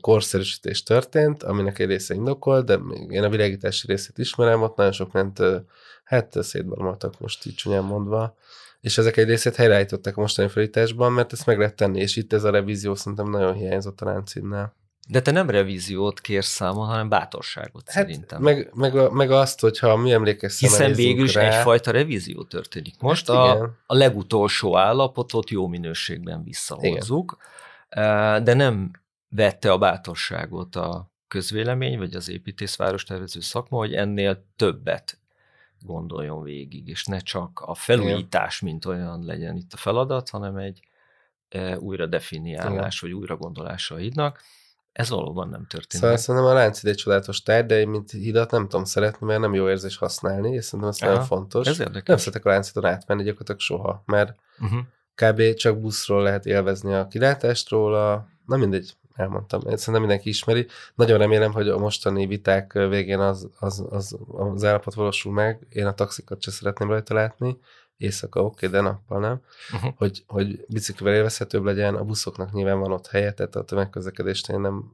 [0.00, 4.92] korszerűsítés történt, aminek egy része indokolt, de még én a világítási részét ismerem, ott nagyon
[4.92, 5.42] sok ment,
[6.04, 8.36] hát szétbarmoltak most így csúnyán mondva,
[8.80, 12.32] és ezek egy részét helyreállították a mostani felításban, mert ezt meg lehet tenni, és itt
[12.32, 14.74] ez a revízió szerintem nagyon hiányzott a láncinnál.
[15.10, 18.42] De te nem revíziót kérsz számon, hanem bátorságot Hát, szerintem.
[18.42, 22.94] meg, meg, a, meg, azt, hogyha mi emlékeztem, Hiszen végül is rá, egyfajta revízió történik.
[23.00, 27.36] Most hát a, a legutolsó állapotot jó minőségben visszahozzuk,
[27.90, 28.44] igen.
[28.44, 28.90] de nem
[29.28, 35.18] vette a bátorságot a közvélemény, vagy az építészváros tervező szakma, hogy ennél többet
[35.80, 40.80] gondoljon végig, és ne csak a felújítás, mint olyan legyen itt a feladat, hanem egy
[41.78, 43.12] újra definiálás, Igen.
[43.12, 44.42] vagy újra gondolása a hídnak.
[44.92, 46.02] Ez valóban nem történt.
[46.02, 49.40] Szóval szerintem a lánc egy csodálatos tárgy, de én mint hidat nem tudom szeretni, mert
[49.40, 51.66] nem jó érzés használni, és szerintem ez nagyon fontos.
[51.66, 52.06] Ez érdekes.
[52.06, 54.80] Nem szeretek a láncíton átmenni gyakorlatilag soha, mert uh-huh.
[55.14, 55.54] kb.
[55.54, 59.60] csak buszról lehet élvezni a kilátástról, a, na mindegy, elmondtam.
[59.60, 60.66] Szerintem mindenki ismeri.
[60.94, 65.66] Nagyon remélem, hogy a mostani viták végén az, az, az, az állapot valósul meg.
[65.68, 67.58] Én a taxikat sem szeretném rajta látni.
[68.00, 69.40] Éjszaka oké, okay, de nappal nem.
[69.74, 69.92] Uh-huh.
[69.96, 74.60] Hogy, hogy biciklivel élvezhetőbb legyen, a buszoknak nyilván van ott helye, tehát a tömegközlekedést én
[74.60, 74.92] nem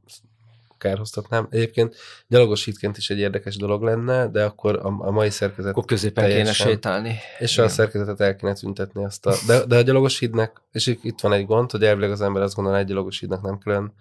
[0.77, 1.47] kárhoztatnám.
[1.49, 1.95] Egyébként
[2.27, 6.23] gyalogos hídként is egy érdekes dolog lenne, de akkor a, a mai szerkezet Akkor középen
[6.23, 7.15] teljesen, kéne sétálni.
[7.39, 7.65] És Igen.
[7.65, 9.33] a szerkezetet el kéne tüntetni azt a...
[9.47, 12.55] De, de a gyalogos hídnek, és itt van egy gond, hogy elvileg az ember azt
[12.55, 13.93] gondolja, egy gyalogos hídnak nem külön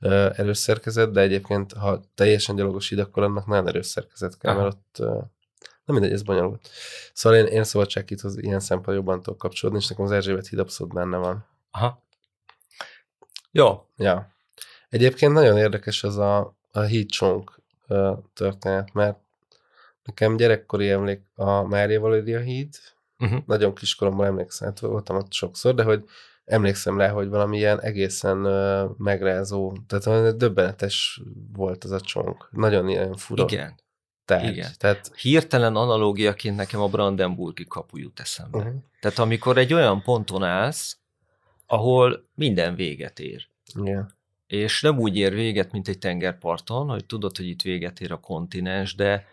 [0.00, 4.52] uh, erős szerkezet, de egyébként, ha teljesen gyalogos híd, akkor annak nagyon erős szerkezet kell,
[4.52, 4.62] Aha.
[4.62, 5.22] mert ott uh,
[5.88, 6.68] nem mindegy, ez bonyolult.
[7.12, 7.60] Szóval én, én
[8.22, 11.46] az ilyen szempont jobban tudok kapcsolódni, és nekem az Erzsébet híd abszolút benne van.
[11.70, 12.02] Aha.
[13.50, 13.86] Jó.
[13.96, 14.34] Ja.
[14.88, 17.60] Egyébként nagyon érdekes az a, a hídcsonk
[18.34, 19.18] történet, mert
[20.02, 22.74] nekem gyerekkori emlék a Mária Valéria híd,
[23.18, 23.42] uh-huh.
[23.46, 26.04] nagyon kiskoromban emlékszem, hát voltam ott sokszor, de hogy
[26.44, 31.20] emlékszem rá, hogy valami ilyen egészen uh, megrázó, tehát döbbenetes
[31.52, 32.48] volt az a csonk.
[32.50, 33.44] Nagyon ilyen fura.
[33.48, 33.74] Igen.
[34.28, 34.52] Tárgy.
[34.52, 34.70] Igen.
[34.78, 35.10] Tehát...
[35.16, 38.58] Hirtelen analógiaként nekem a Brandenburgi kapu jut eszembe.
[38.58, 38.74] Uh-huh.
[39.00, 40.98] Tehát amikor egy olyan ponton állsz,
[41.66, 43.46] ahol minden véget ér.
[43.74, 44.16] Igen
[44.48, 48.20] és nem úgy ér véget, mint egy tengerparton, hogy tudod, hogy itt véget ér a
[48.20, 49.26] kontinens, de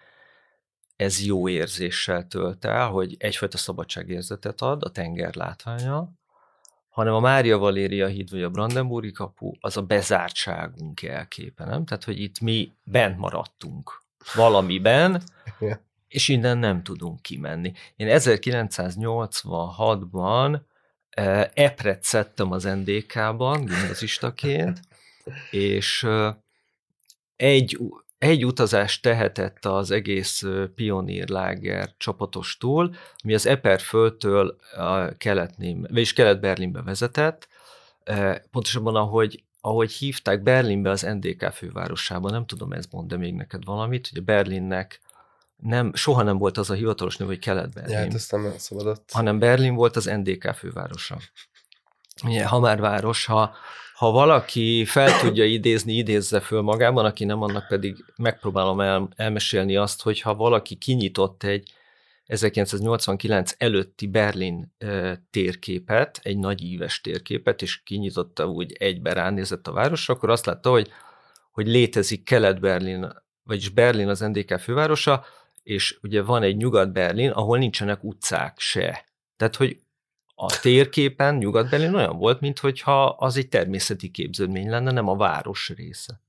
[0.96, 6.10] ez jó érzéssel tölt el, hogy egyfajta szabadságérzetet ad a tenger látványa,
[6.90, 11.86] hanem a Mária Valéria híd vagy a Brandenburgi kapu az a bezártságunk jelképe, nem?
[11.86, 15.22] Tehát, hogy itt mi bent maradtunk valamiben,
[16.08, 17.72] és innen nem tudunk kimenni.
[17.96, 20.60] Én 1986-ban
[21.10, 24.80] eh, epret szedtem az NDK-ban, gimnazistaként,
[25.52, 26.08] és
[27.36, 27.80] egy,
[28.18, 30.44] egy utazást tehetett az egész
[30.76, 34.58] pionírláger csapatostól, ami az Eperföldtől
[35.18, 37.48] keletném, vagyis kelet-Berlinbe vezetett,
[38.52, 43.65] pontosabban ahogy, ahogy hívták Berlinbe az NDK fővárosában, nem tudom, ez mond de még neked
[43.65, 45.01] valamit, hogy a Berlinnek
[45.56, 47.93] nem, soha nem volt az a hivatalos neve, hogy Kelet-Berlin.
[47.93, 49.10] Ja, hát ezt nem szabadott.
[49.12, 51.17] Hanem Berlin volt az NDK fővárosa.
[52.23, 53.56] Ugye, ha már város, ha,
[53.93, 59.75] ha valaki fel tudja idézni, idézze föl magában, aki nem, annak pedig megpróbálom el, elmesélni
[59.75, 61.71] azt, hogy ha valaki kinyitott egy
[62.26, 64.76] 1989 előtti Berlin
[65.30, 70.70] térképet, egy nagy íves térképet, és kinyitotta úgy egybe ránézett a városra, akkor azt látta,
[70.70, 70.90] hogy,
[71.52, 73.08] hogy létezik Kelet-Berlin,
[73.44, 75.26] vagyis Berlin az NDK fővárosa,
[75.64, 79.06] és ugye van egy Nyugat-Berlin, ahol nincsenek utcák se.
[79.38, 79.80] Tehát, hogy
[80.36, 86.20] a térképen Nyugat-Berlin olyan volt, mintha az egy természeti képződmény lenne, nem a város része.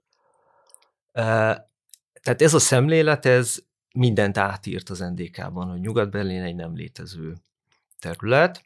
[1.13, 3.59] Tehát ez a szemlélet, ez
[3.97, 7.37] mindent átírt az NDK-ban, hogy Nyugat-Berlin egy nem létező
[7.99, 8.65] terület,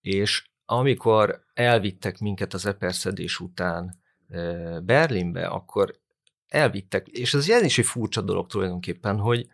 [0.00, 4.00] és amikor elvittek minket az eperszedés után
[4.82, 5.98] Berlinbe, akkor
[6.48, 9.48] elvittek, és ez is egy furcsa dolog tulajdonképpen, hogy,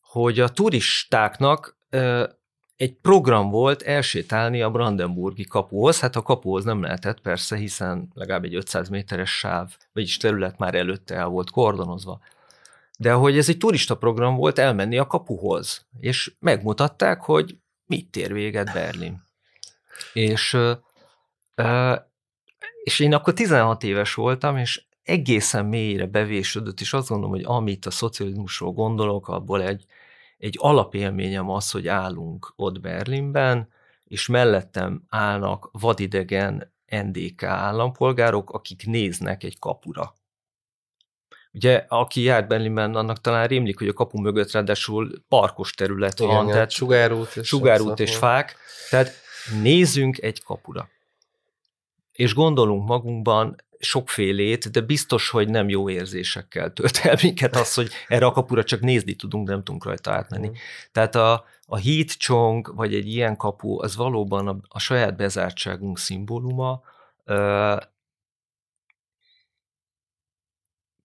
[0.00, 1.76] hogy a turistáknak
[2.76, 8.44] egy program volt elsétálni a Brandenburgi kapuhoz, hát a kapuhoz nem lehetett persze, hiszen legalább
[8.44, 12.20] egy 500 méteres sáv, vagyis terület már előtte el volt kordonozva.
[13.02, 18.32] De hogy ez egy turista program volt elmenni a kapuhoz, és megmutatták, hogy mit ér
[18.32, 19.22] véget Berlin.
[20.12, 20.56] És,
[22.82, 27.86] és én akkor 16 éves voltam, és egészen mélyre bevésődött, és azt gondolom, hogy amit
[27.86, 29.84] a szocializmusról gondolok, abból egy,
[30.38, 33.68] egy alapélményem az, hogy állunk ott Berlinben,
[34.04, 40.14] és mellettem állnak vadidegen NDK állampolgárok, akik néznek egy kapura.
[41.54, 46.34] Ugye, aki járt Berlinben, annak talán rémlik, hogy a kapu mögött ráadásul parkos terület Igen,
[46.34, 48.56] van, tehát sugárút és, sugárút és fák,
[48.90, 49.12] tehát
[49.62, 50.88] nézzünk egy kapura.
[52.12, 57.90] és gondolunk magunkban sokfélét, de biztos, hogy nem jó érzésekkel tölt el minket az, hogy
[58.08, 60.48] erre a kapura csak nézni tudunk, de nem tudunk rajta átmenni.
[60.48, 60.52] Mm.
[60.92, 65.98] Tehát a, a heat csong, vagy egy ilyen kapu, az valóban a, a saját bezártságunk
[65.98, 66.82] szimbóluma.
[67.26, 67.76] Uh,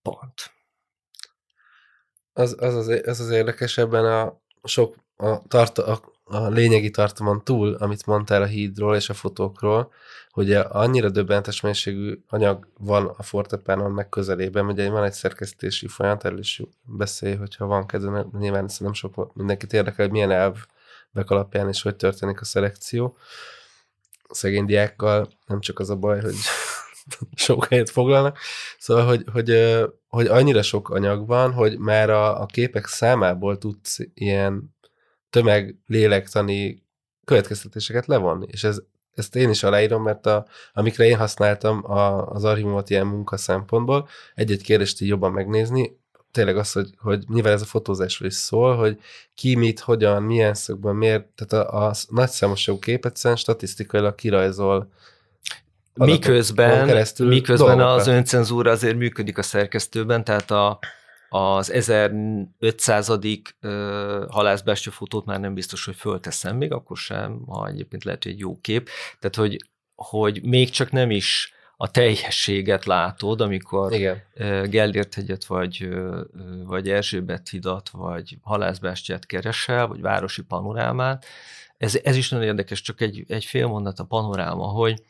[0.10, 0.52] pont.
[2.34, 7.43] Az az, az, az, az érdekes ebben a sok a, tart, a, a lényegi tartalman
[7.43, 9.91] túl, amit mondtál a hídról és a fotókról,
[10.30, 16.26] hogy annyira döbbentes mennyiségű anyag van a fortepánon meg közelében, ugye van egy szerkesztési folyamat,
[16.26, 21.30] erről is beszélj, hogyha van kedve, mert nyilván nem sok mindenkit érdekel, hogy milyen elvek
[21.30, 23.17] alapján és hogy történik a szelekció.
[24.24, 26.36] A szegény diákkal nem csak az a baj, hogy
[27.36, 28.38] sok helyet foglalnak.
[28.80, 33.98] Szóval, hogy, hogy, hogy annyira sok anyag van, hogy már a, a képek számából tudsz
[34.13, 34.76] ilyen
[35.30, 36.86] tömeg lélektani
[37.26, 38.48] következtetéseket levonni.
[38.52, 38.82] És ez,
[39.13, 44.08] ezt én is aláírom, mert a, amikre én használtam a, az archívumot ilyen munka szempontból,
[44.36, 46.00] egy-egy kérdést így jobban megnézni,
[46.32, 49.00] tényleg az, hogy, hogy mivel ez a fotózásról is szól, hogy
[49.36, 54.89] ki mit, hogyan, milyen szögben, miért, tehát a, a nagyszámosságú képet szerint statisztikailag kirajzol
[55.98, 60.80] miközben, miközben az öncenzúra azért működik a szerkesztőben, tehát a,
[61.30, 63.12] az 1500.
[64.30, 68.40] halászbástya fotót már nem biztos, hogy fölteszem még, akkor sem, ha egyébként lehet, hogy egy
[68.40, 68.90] jó kép.
[69.20, 69.58] Tehát, hogy,
[69.96, 74.22] hogy még csak nem is a teljességet látod, amikor Igen.
[74.70, 75.90] Gellért hegyet, vagy,
[76.66, 81.26] vagy Erzsébet hidat, vagy halászbástyát keresel, vagy városi panorámát.
[81.78, 85.04] Ez, ez is nagyon érdekes, csak egy, egy fél mondat a panoráma, hogy,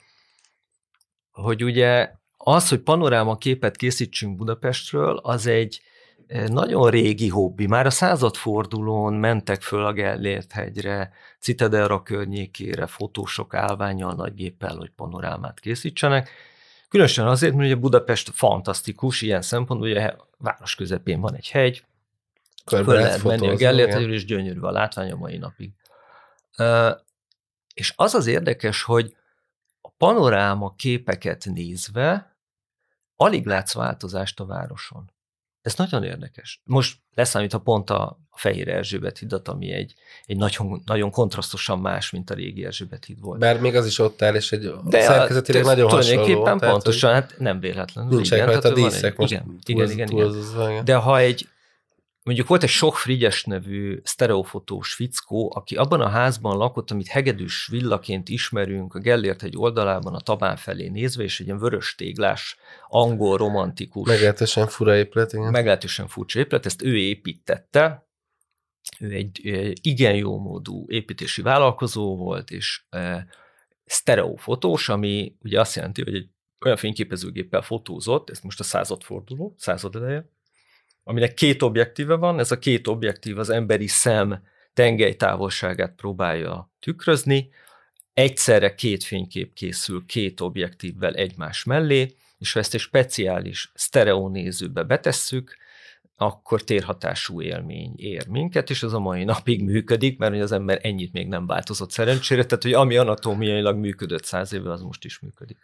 [1.42, 5.82] hogy ugye az, hogy panoráma képet készítsünk Budapestről, az egy,
[6.48, 7.68] nagyon régi hobbi.
[7.68, 15.60] Már a századfordulón mentek föl a Gellért hegyre, Citadelra környékére, fotósok állványjal, nagygéppel, hogy panorámát
[15.60, 16.30] készítsenek.
[16.90, 21.86] Különösen azért, mert ugye Budapest fantasztikus ilyen szempontból, ugye a város közepén van egy hegy,
[22.66, 25.72] Körbe föl lehet menni a Gellért hegyről, és gyönyörű a látvány a mai napig.
[27.74, 29.16] És az az érdekes, hogy
[29.88, 32.38] a panoráma képeket nézve
[33.16, 35.12] alig látsz változást a városon.
[35.62, 36.62] Ez nagyon érdekes.
[36.64, 39.94] Most leszámítva pont a Fehér Erzsébet hidat, ami egy,
[40.26, 43.40] egy nagyon, nagyon kontrasztosan más, mint a régi Erzsébet híd volt.
[43.40, 46.24] Bár még az is ott áll, és egy De szerkezetileg nagyon hasonló.
[46.24, 48.16] Tulajdonképpen pontosan, hát nem véletlenül.
[48.16, 50.86] Nincsenek rajta díszek most igen, igen, igen, igen.
[50.86, 51.48] De ha egy,
[52.28, 57.68] Mondjuk volt egy sok Frigyes nevű sztereofotós fickó, aki abban a házban lakott, amit hegedűs
[57.68, 62.58] villaként ismerünk, a Gellért egy oldalában a Tabán felé nézve, és egy ilyen vörös téglás,
[62.88, 64.08] angol, romantikus.
[64.08, 65.52] Meglehetősen fura épület, igen.
[65.52, 68.08] Meglehetősen furcsa épület, ezt ő építette,
[69.00, 69.40] ő egy
[69.82, 73.28] igen jó módú építési vállalkozó volt, és e,
[73.86, 76.30] sztereofotós, ami ugye azt jelenti, hogy egy
[76.66, 80.36] olyan fényképezőgéppel fotózott, ez most a századforduló, század eleje,
[81.08, 84.44] aminek két objektíve van, ez a két objektív az emberi szem
[84.74, 87.50] tengely távolságát próbálja tükrözni,
[88.14, 95.58] egyszerre két fénykép készül két objektívvel egymás mellé, és ha ezt egy speciális sztereonézőbe betesszük,
[96.16, 101.14] akkor térhatású élmény ér minket, és ez a mai napig működik, mert az ember ennyit
[101.14, 105.58] még nem változott szerencsére, tehát hogy ami anatómiailag működött száz éve, az most is működik.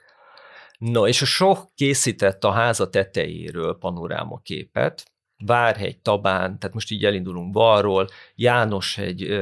[0.78, 5.12] No, és a sok készített a háza tetejéről panoráma képet,
[5.46, 9.40] Várhegy, Tabán, tehát most így elindulunk balról, Jánoshegy,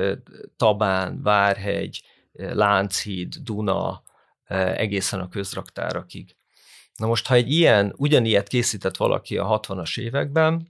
[0.57, 4.03] Tabán, Várhegy, Lánchíd, Duna,
[4.75, 6.35] egészen a közraktárakig.
[6.95, 10.67] Na most, ha egy ilyen, ugyanilyet készített valaki a 60-as években,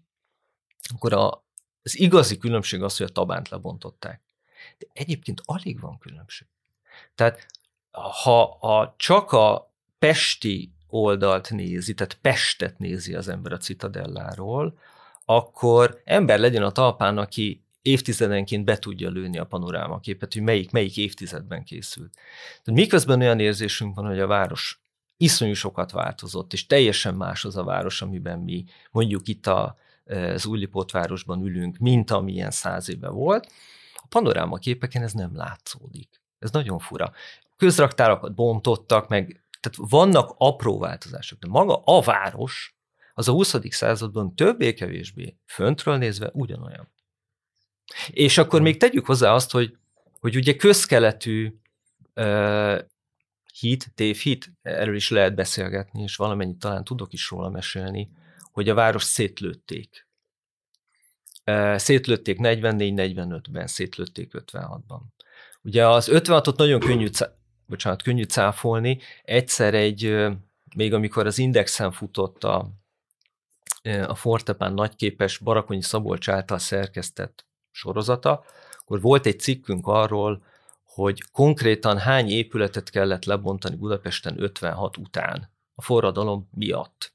[0.93, 1.43] akkor a,
[1.83, 4.21] az igazi különbség az, hogy a Tabánt lebontották.
[4.77, 6.47] De egyébként alig van különbség.
[7.15, 7.45] Tehát
[8.23, 14.77] ha a, csak a pesti oldalt nézi, tehát Pestet nézi az ember a Citadelláról,
[15.35, 20.97] akkor ember legyen a talpán, aki évtizedenként be tudja lőni a panorámaképet, hogy melyik, melyik
[20.97, 22.13] évtizedben készült.
[22.63, 24.81] Tehát miközben olyan érzésünk van, hogy a város
[25.17, 29.77] iszonyú sokat változott, és teljesen más az a város, amiben mi mondjuk itt a,
[30.33, 30.49] az
[30.91, 33.51] városban ülünk, mint amilyen száz éve volt.
[33.95, 36.21] A panorámaképeken ez nem látszódik.
[36.39, 37.11] Ez nagyon fura.
[37.57, 42.75] Közraktárakat bontottak, meg tehát vannak apró változások, de maga a város
[43.21, 43.55] az a 20.
[43.69, 46.91] században többé-kevésbé föntről nézve ugyanolyan.
[48.09, 49.77] És akkor még tegyük hozzá azt, hogy,
[50.19, 51.53] hogy ugye közkeletű
[52.15, 52.79] uh,
[53.59, 58.09] hit, tévhit, erről is lehet beszélgetni, és valamennyit talán tudok is róla mesélni,
[58.51, 60.07] hogy a város szétlőtték.
[61.45, 64.99] Uh, szétlőtték 44-45-ben, szétlőtték 56-ban.
[65.61, 67.09] Ugye az 56-ot nagyon könnyű
[67.65, 68.99] bocsánat, könnyű cáfolni.
[69.23, 70.27] Egyszer egy,
[70.75, 72.80] még amikor az Indexen futott a,
[74.07, 78.43] a Fortepán nagyképes Barakonyi Szabolcs által szerkesztett sorozata,
[78.79, 80.43] akkor volt egy cikkünk arról,
[80.83, 87.13] hogy konkrétan hány épületet kellett lebontani Budapesten 56 után a forradalom miatt.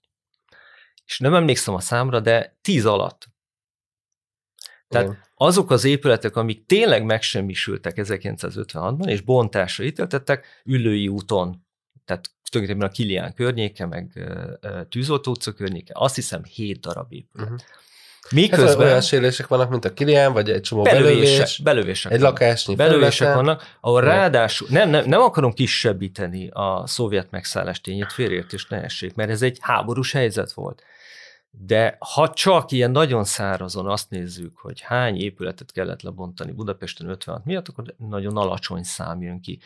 [1.07, 3.29] És nem emlékszem a számra, de 10 alatt.
[4.89, 5.23] Tehát Igen.
[5.35, 11.66] azok az épületek, amik tényleg megsemmisültek 1956-ban, és bontásra ítéltettek, Üllői úton,
[12.07, 14.29] tehát tulajdonképpen a Kilián környéke, meg
[14.89, 17.47] Tűzoltó utca környéke, azt hiszem 7 darab épület.
[17.51, 17.61] Uh-huh.
[18.31, 22.75] Miközben hát olyan sérülések vannak, mint a Kilián, vagy egy csomó belövés, belövések egy lakásnyi
[22.75, 28.83] belövések vannak, ahol ráadásul nem, nem, nem akarom kisebbíteni a szovjet megszállás tényét, félreértés ne
[28.83, 30.83] essék, mert ez egy háborús helyzet volt.
[31.51, 37.45] De ha csak ilyen nagyon szárazon azt nézzük, hogy hány épületet kellett lebontani Budapesten 56
[37.45, 39.59] miatt, akkor nagyon alacsony szám jön ki.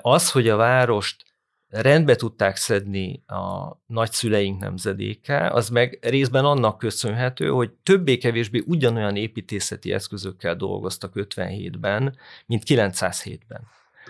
[0.00, 1.24] Az, hogy a várost
[1.68, 9.92] rendbe tudták szedni a nagyszüleink nemzedéke, az meg részben annak köszönhető, hogy többé-kevésbé ugyanolyan építészeti
[9.92, 13.60] eszközökkel dolgoztak 57-ben, mint 907-ben.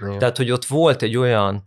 [0.03, 0.19] Igen.
[0.19, 1.65] Tehát, hogy ott volt egy olyan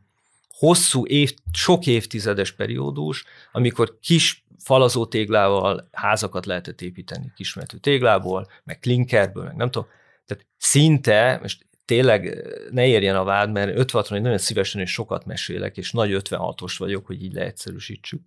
[0.49, 8.79] hosszú, év, sok évtizedes periódus, amikor kis falazó téglával házakat lehetett építeni, kismetű téglából, meg
[8.79, 9.87] klinkerből, meg nem tudom.
[10.25, 15.77] Tehát szinte, most tényleg ne érjen a vád, mert 56 nagyon szívesen és sokat mesélek,
[15.77, 18.21] és nagy 56-os vagyok, hogy így leegyszerűsítsük.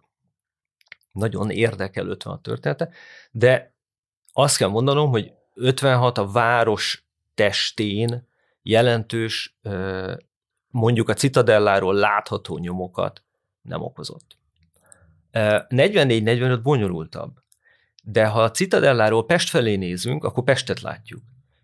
[1.13, 2.91] Nagyon érdekel 56 története,
[3.31, 3.75] de
[4.33, 8.29] azt kell mondanom, hogy 56 a város testén
[8.63, 9.59] jelentős,
[10.69, 13.23] mondjuk a Citadelláról látható nyomokat
[13.61, 14.39] nem okozott.
[15.33, 17.43] 44-45 bonyolultabb,
[18.03, 21.23] de ha a Citadelláról Pest felé nézünk, akkor Pestet látjuk.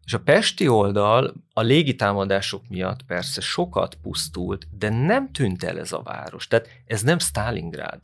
[0.08, 5.92] És a pesti oldal a légitámadások miatt persze sokat pusztult, de nem tűnt el ez
[5.92, 6.46] a város.
[6.46, 8.00] Tehát ez nem Stalingrád.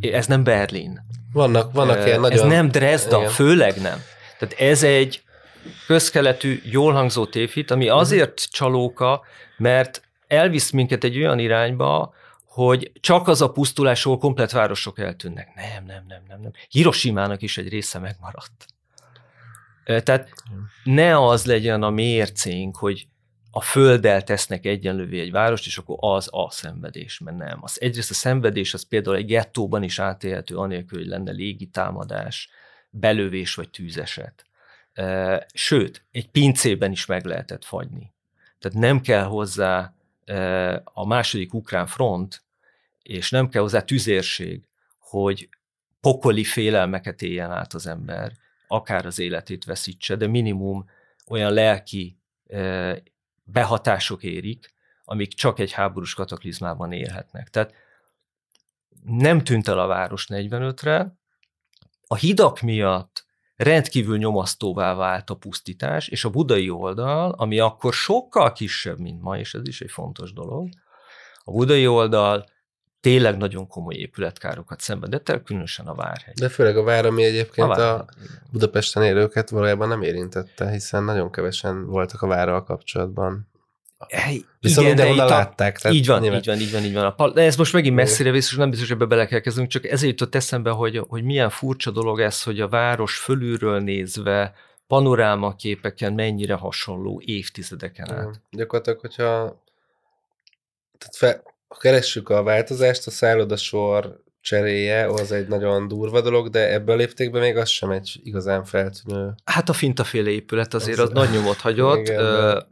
[0.00, 1.00] Ez nem Berlin.
[1.32, 2.38] Vannak, vannak ilyen nagyon...
[2.38, 3.30] Ez nem Dresda, igen.
[3.30, 3.98] főleg nem.
[4.38, 5.22] Tehát ez egy
[5.86, 7.96] közkeletű, jól hangzó tévhit, ami mhm.
[7.96, 9.22] azért csalóka,
[9.56, 15.54] mert elvisz minket egy olyan irányba, hogy csak az a pusztulás, ahol komplet városok eltűnnek.
[15.54, 16.52] Nem, nem, nem, nem, nem.
[16.68, 18.73] Hiroshima-nak is egy része megmaradt.
[19.84, 20.32] Tehát
[20.84, 23.06] ne az legyen a mércénk, hogy
[23.50, 27.58] a földdel tesznek egyenlővé egy várost, és akkor az a szenvedés, mert nem.
[27.62, 32.48] Az, egyrészt a szenvedés az például egy gettóban is átélhető, anélkül, hogy lenne légi támadás,
[32.90, 34.44] belövés vagy tűzeset.
[35.52, 38.12] Sőt, egy pincében is meg lehetett fagyni.
[38.58, 39.94] Tehát nem kell hozzá
[40.84, 42.42] a második ukrán front,
[43.02, 44.68] és nem kell hozzá tüzérség,
[44.98, 45.48] hogy
[46.00, 48.32] pokoli félelmeket éljen át az ember,
[48.74, 50.84] akár az életét veszítse, de minimum
[51.26, 52.18] olyan lelki
[53.42, 57.48] behatások érik, amik csak egy háborús kataklizmában élhetnek.
[57.48, 57.74] Tehát
[59.04, 61.18] nem tűnt el a város 45-re,
[62.06, 68.52] a hidak miatt rendkívül nyomasztóvá vált a pusztítás, és a budai oldal, ami akkor sokkal
[68.52, 70.68] kisebb, mint ma, és ez is egy fontos dolog,
[71.44, 72.44] a budai oldal
[73.04, 76.34] tényleg nagyon komoly épületkárokat szenvedett el, különösen a Várhegy.
[76.34, 78.06] De főleg a Vár, ami egyébként a, a
[78.52, 83.48] Budapesten élőket valójában nem érintette, hiszen nagyon kevesen voltak a Várral kapcsolatban.
[84.60, 85.78] Viszont igen, mindenhol látták.
[85.78, 86.38] Tehát így van, nyilván...
[86.38, 87.32] így van, így van, így van.
[87.32, 89.84] De ez most megint messzire visz, és nem biztos, hogy ebbe bele kell kezdenünk, csak
[89.84, 94.54] ezért jutott eszembe, hogy, hogy milyen furcsa dolog ez, hogy a város fölülről nézve
[94.86, 98.40] panorámaképeken mennyire hasonló évtizedeken át.
[98.50, 99.62] Gyakorlatilag, hogyha
[100.98, 101.42] tehát fe,
[101.74, 107.40] ha keressük a változást, a szállodasor cseréje, az egy nagyon durva dolog, de ebből léptékben
[107.40, 109.34] még az sem egy igazán feltűnő.
[109.44, 112.08] Hát a fintaféle épület azért az, az nagy nyomot hagyott.
[112.08, 112.66] Igen, de...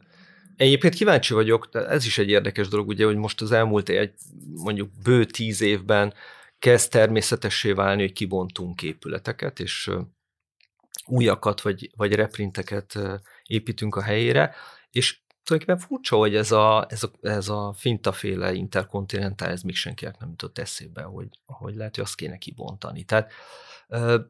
[0.56, 4.12] Egyébként kíváncsi vagyok, de ez is egy érdekes dolog, ugye, hogy most az elmúlt egy
[4.54, 6.14] mondjuk bő tíz évben
[6.58, 9.90] kezd természetessé válni, hogy kibontunk épületeket, és
[11.06, 12.98] újakat vagy, vagy reprinteket
[13.42, 14.54] építünk a helyére,
[14.90, 20.18] és tulajdonképpen furcsa, hogy ez a, ez a, ez a fintaféle interkontinentál, ez még senkinek
[20.18, 23.04] nem jutott eszébe, hogy, hogy lehet, hogy azt kéne kibontani.
[23.04, 23.32] Tehát,
[23.88, 24.20] ö,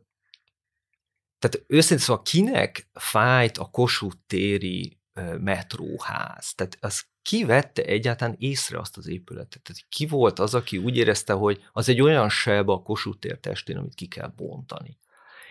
[1.38, 5.00] tehát őszintén szóval kinek fájt a Kossuth téri
[5.38, 6.54] metróház?
[6.54, 9.62] Tehát az ki vette egyáltalán észre azt az épületet?
[9.62, 13.38] Tehát ki volt az, aki úgy érezte, hogy az egy olyan seb a Kossuth tér
[13.38, 14.98] testén, amit ki kell bontani?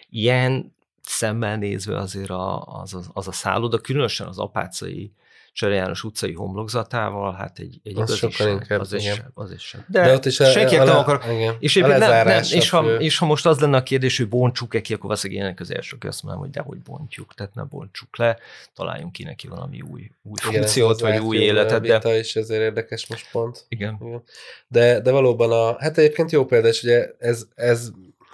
[0.10, 5.14] Ilyen szemmel nézve azért a, az, az, az a szálloda, különösen az apácai
[5.54, 9.52] Csere János utcai homlokzatával, hát egy, egy Az igazi sokkal inkább, az is sem, az
[9.52, 9.86] is sem.
[9.88, 11.56] De ott is a- senkinek a nem akar, igen.
[11.60, 12.98] és, A éppen nem, nem, lezárás és, ha, fő.
[12.98, 15.96] és ha most az lenne a kérdés, hogy bontsuk-e ki, akkor valószínűleg én az első,
[15.96, 18.38] aki azt mondanám, hogy dehogy bontjuk, tehát ne bontsuk le,
[18.74, 23.08] találjunk ki neki valami új, új Igen, funkciót, vagy új életet, de is ezért érdekes
[23.08, 23.66] most pont.
[23.70, 23.98] igen.
[24.02, 24.24] Igen.
[24.68, 27.92] De, de valóban a, hát egyébként jó példa, és ugye ez, ez,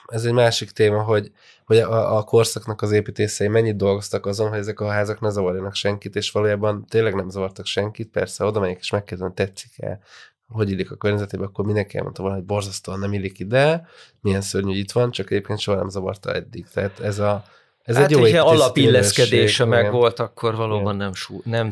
[0.08, 1.32] ez egy másik téma, hogy,
[1.66, 5.76] hogy a, a korszaknak az építészei mennyit dolgoztak azon, hogy ezek a házak ne zavarjanak
[5.76, 10.00] senkit, és valójában tényleg nem zavartak senkit, persze oda megyek és megkérdezem, tetszik-e,
[10.48, 13.88] hogy illik a környezetébe, akkor mindenki elmondta volna, hogy borzasztóan nem illik ide,
[14.22, 16.68] milyen szörnyű, itt van, csak egyébként soha nem zavarta eddig.
[16.74, 17.44] Tehát ez a
[17.84, 21.70] ez hát, egy jó alapilleszkedése meg volt, akkor valóban nem, sú, nem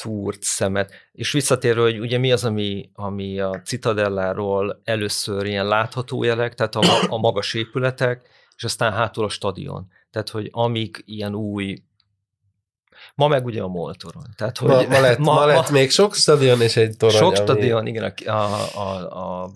[0.00, 0.92] szúrt szemet.
[1.12, 6.74] És visszatérve, hogy ugye mi az, ami, ami a Citadelláról először ilyen látható jelek, tehát
[6.74, 9.86] a, a magas épületek, és aztán hátul a stadion.
[10.10, 11.82] Tehát, hogy amik ilyen új,
[13.14, 14.24] ma meg ugye a Moltoron.
[14.36, 17.16] Tehát, hogy Ma, ma, lett, ma, ma lett még sok stadion és egy torony.
[17.16, 19.50] sok ami- stadion, igen, a, a, a, a,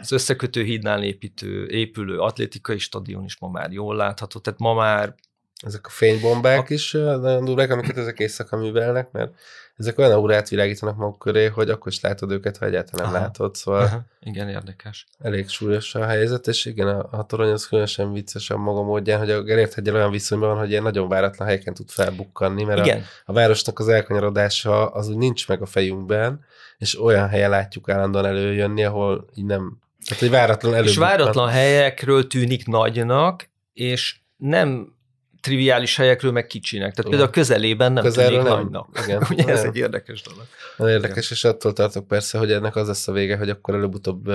[0.00, 5.14] az összekötő hídnál építő, épülő atlétikai stadion is ma már jól látható, tehát ma már
[5.60, 9.32] Ezek a fénybombák is ö, nagyon durvák, amiket ezek éjszaka művelnek, mert
[9.80, 13.18] ezek olyan aurát világítanak maguk köré, hogy akkor is látod őket, ha egyáltalán Aha.
[13.18, 15.06] látod, szóval Aha, igen, érdekes.
[15.18, 19.18] elég súlyos a helyzet, és igen, a, a torony az különösen vicces a maga módján,
[19.18, 22.80] hogy a Gerért hegyel olyan viszonyban van, hogy ilyen nagyon váratlan helyeken tud felbukkanni, mert
[22.80, 26.44] a, Igen, a városnak az elkanyarodása az úgy nincs meg a fejünkben,
[26.78, 30.86] és olyan helyen látjuk állandóan előjönni, ahol így nem, tehát egy váratlan elő.
[30.86, 34.98] és váratlan helyekről tűnik nagynak, és nem
[35.40, 36.94] triviális helyekről meg kicsinek.
[36.94, 37.10] Tehát Igen.
[37.10, 38.62] például a közelében nem Közelről tűnik nem.
[38.62, 38.88] nagynak.
[39.04, 39.22] Igen.
[39.30, 39.68] Ugye ez Nem.
[39.68, 40.42] egy érdekes dolog.
[40.76, 44.30] Nagyon érdekes, és attól tartok persze, hogy ennek az lesz a vége, hogy akkor előbb-utóbb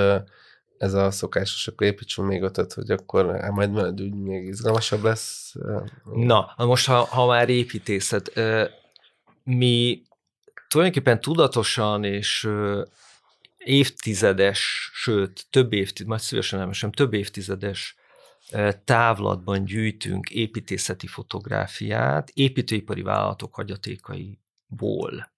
[0.78, 5.04] ez a szokásos, akkor építsünk még ötöt, hogy akkor hát majd, majd úgy még izgalmasabb
[5.04, 5.54] lesz.
[6.14, 8.32] Na, most, ha, ha már építészet,
[9.44, 10.04] mi
[10.68, 12.50] tulajdonképpen tudatosan és
[13.58, 17.96] évtizedes, sőt, több évtizedes, majd szívesen elmesem, több évtizedes
[18.84, 25.34] távlatban gyűjtünk építészeti fotográfiát építőipari vállalatok hagyatékaiból.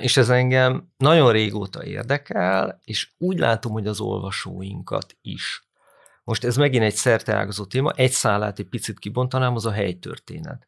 [0.00, 5.68] És ez engem nagyon régóta érdekel, és úgy látom, hogy az olvasóinkat is.
[6.24, 10.66] Most ez megint egy szerteágazó téma, egy szálát egy picit kibontanám, az a helytörténet.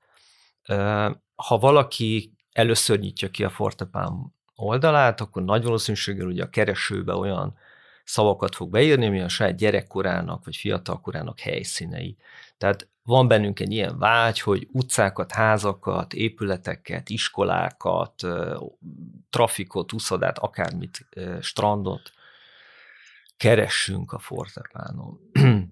[1.34, 7.56] Ha valaki először nyitja ki a Fortepán oldalát, akkor nagy valószínűséggel ugye a keresőbe olyan
[8.09, 12.16] szavakat fog beírni, ami a saját gyerekkorának vagy fiatalkorának helyszínei.
[12.59, 18.26] Tehát van bennünk egy ilyen vágy, hogy utcákat, házakat, épületeket, iskolákat,
[19.30, 21.09] trafikot, uszodát, akármit,
[21.40, 22.12] strandot
[23.36, 25.18] keressünk a Fortepánon.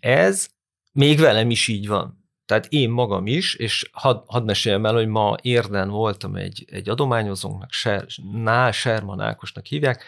[0.00, 0.48] Ez
[0.92, 2.22] még velem is így van.
[2.46, 6.88] Tehát én magam is, és hadd had meséljem el, hogy ma érden voltam egy, egy
[6.88, 10.04] adományozónknak, Ser, Nál Serman Ákosnak hívják,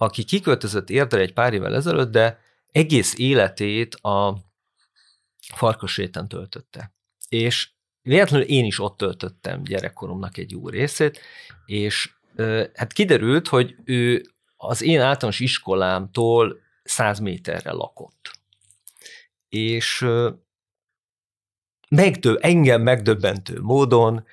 [0.00, 2.40] aki kiköltözött érdre egy pár évvel ezelőtt, de
[2.70, 4.36] egész életét a
[5.54, 6.92] farkasréten töltötte.
[7.28, 7.70] És
[8.02, 11.20] véletlenül én is ott töltöttem gyerekkoromnak egy jó részét,
[11.66, 12.10] és
[12.74, 14.22] hát kiderült, hogy ő
[14.56, 18.30] az én általános iskolámtól 100 méterre lakott.
[19.48, 20.06] És
[21.88, 24.24] megdöb, engem megdöbbentő módon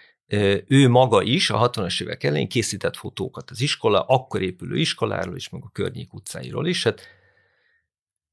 [0.67, 5.49] ő maga is a 60-as évek elején készített fotókat az iskola, akkor épülő iskoláról is,
[5.49, 6.84] meg a környék utcáiról is.
[6.84, 7.01] Hát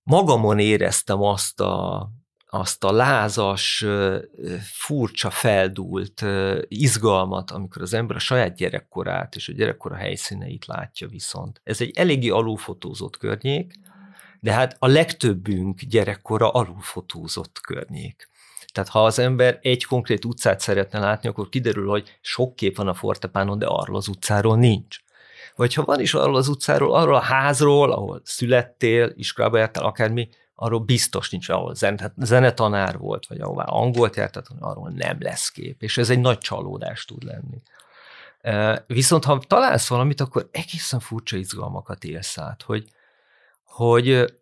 [0.02, 2.08] magamon éreztem azt a,
[2.46, 3.84] azt a lázas,
[4.62, 6.24] furcsa, feldúlt
[6.68, 11.60] izgalmat, amikor az ember a saját gyerekkorát és a gyerekkora helyszíneit látja viszont.
[11.64, 13.74] Ez egy eléggé alulfotózott környék,
[14.40, 18.28] de hát a legtöbbünk gyerekkora alulfotózott környék.
[18.72, 22.88] Tehát ha az ember egy konkrét utcát szeretne látni, akkor kiderül, hogy sok kép van
[22.88, 24.96] a Fortepánon, de arról az utcáról nincs.
[25.56, 30.28] Vagy ha van is arról az utcáról, arról a házról, ahol születtél, iskolába jártál, akármi,
[30.54, 35.82] arról biztos nincs, ahol zen- zenetanár volt, vagy ahová angolt jártál, arról nem lesz kép.
[35.82, 37.62] És ez egy nagy csalódás tud lenni.
[38.86, 42.84] Viszont ha találsz valamit, akkor egészen furcsa izgalmakat élsz át, hogy,
[43.64, 44.34] hogy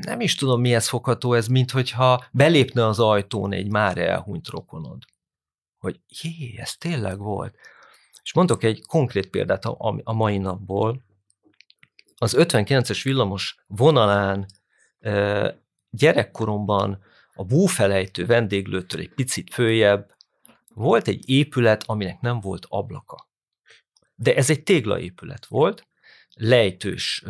[0.00, 5.02] nem is tudom, mihez fogható ez, mint hogyha belépne az ajtón egy már elhunyt rokonod.
[5.78, 7.56] Hogy jé, ez tényleg volt.
[8.22, 11.04] És mondok egy konkrét példát a, a mai napból.
[12.16, 14.46] Az 59-es villamos vonalán
[15.90, 17.02] gyerekkoromban
[17.34, 20.14] a búfelejtő vendéglőtől egy picit följebb
[20.68, 23.28] volt egy épület, aminek nem volt ablaka.
[24.14, 25.86] De ez egy téglaépület volt,
[26.40, 27.24] lejtős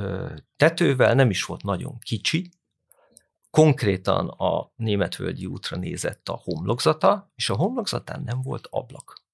[0.56, 2.50] tetővel, nem is volt nagyon kicsi,
[3.50, 9.24] konkrétan a Németvölgyi útra nézett a homlokzata, és a homlokzatán nem volt ablak.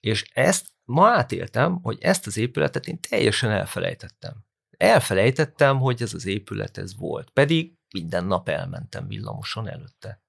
[0.00, 4.44] És ezt ma átéltem, hogy ezt az épületet én teljesen elfelejtettem.
[4.76, 10.22] Elfelejtettem, hogy ez az épület ez volt, pedig minden nap elmentem villamoson előtte.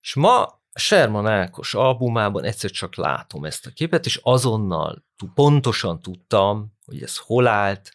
[0.00, 5.04] És ma Sherman Ákos albumában egyszer csak látom ezt a képet, és azonnal
[5.34, 7.90] pontosan tudtam, hogy ez hol állt,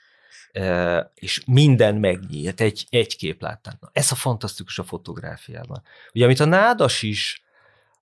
[0.52, 3.74] e, és minden megnyílt, egy, egy kép láttam.
[3.80, 5.82] Na, ez a fantasztikus a fotográfiában.
[6.14, 7.44] Ugye, amit a Nádas is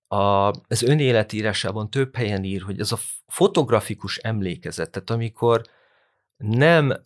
[0.08, 5.62] a, az önéletírásában több helyen ír, hogy ez a fotografikus emlékezet, tehát amikor
[6.38, 7.02] nem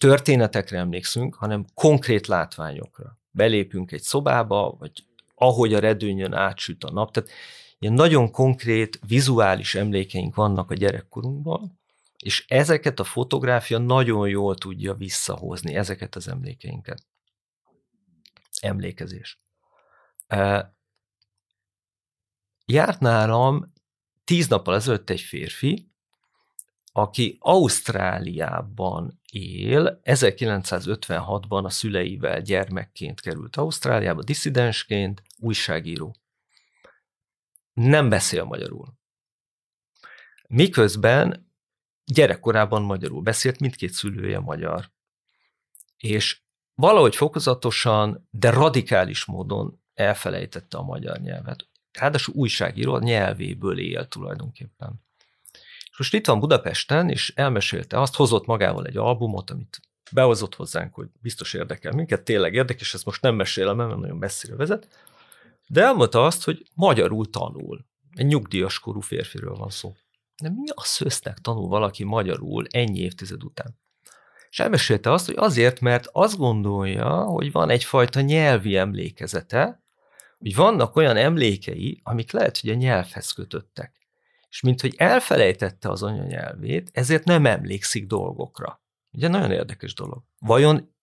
[0.00, 3.18] történetekre emlékszünk, hanem konkrét látványokra.
[3.30, 5.04] Belépünk egy szobába, vagy
[5.44, 7.12] ahogy a redőnyön átsüt a nap.
[7.12, 7.30] Tehát
[7.78, 11.78] ilyen nagyon konkrét, vizuális emlékeink vannak a gyerekkorunkban,
[12.18, 17.06] és ezeket a fotográfia nagyon jól tudja visszahozni, ezeket az emlékeinket.
[18.60, 19.40] Emlékezés.
[22.66, 23.72] Járt nálam
[24.24, 25.92] tíz nappal ezelőtt egy férfi,
[26.96, 36.16] aki Ausztráliában él, 1956-ban a szüleivel gyermekként került Ausztráliába, diszidensként, újságíró.
[37.72, 38.94] Nem beszél magyarul.
[40.48, 41.50] Miközben
[42.04, 44.90] gyerekkorában magyarul beszélt, mindkét szülője magyar.
[45.96, 46.42] És
[46.74, 51.68] valahogy fokozatosan, de radikális módon elfelejtette a magyar nyelvet.
[51.92, 55.04] Ráadásul újságíró a nyelvéből él tulajdonképpen.
[55.94, 59.80] És most itt van Budapesten, és elmesélte azt, hozott magával egy albumot, amit
[60.12, 64.56] behozott hozzánk, hogy biztos érdekel minket, tényleg érdekes, ezt most nem mesélem, mert nagyon messzire
[64.56, 64.88] vezet,
[65.66, 67.84] de elmondta azt, hogy magyarul tanul.
[68.14, 69.96] Egy nyugdíjas korú férfiről van szó.
[70.42, 73.78] De mi a szőznek tanul valaki magyarul ennyi évtized után?
[74.50, 79.82] És elmesélte azt, hogy azért, mert azt gondolja, hogy van egyfajta nyelvi emlékezete,
[80.38, 84.03] hogy vannak olyan emlékei, amik lehet, hogy a nyelvhez kötöttek
[84.54, 88.82] és mint hogy elfelejtette az anyanyelvét, ezért nem emlékszik dolgokra.
[89.12, 90.22] Ugye nagyon érdekes dolog.
[90.38, 90.94] Vajon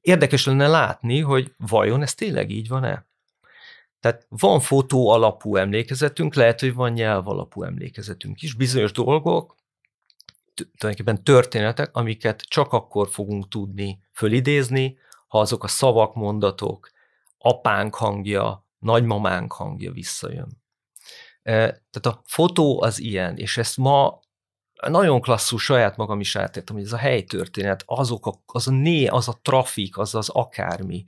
[0.00, 3.06] érdekes lenne látni, hogy vajon ez tényleg így van-e?
[4.00, 8.54] Tehát van fotó alapú emlékezetünk, lehet, hogy van nyelv alapú emlékezetünk is.
[8.54, 9.56] Bizonyos dolgok,
[10.54, 14.98] tulajdonképpen történetek, amiket csak akkor fogunk tudni fölidézni,
[15.28, 16.90] ha azok a szavak, mondatok,
[17.38, 20.62] apánk hangja, nagymamánk hangja visszajön.
[21.44, 24.20] Tehát a fotó az ilyen, és ezt ma
[24.88, 29.06] nagyon klasszul saját magam is átértem, hogy ez a helytörténet, azok a, az a né,
[29.06, 31.04] az a trafik, az az akármi.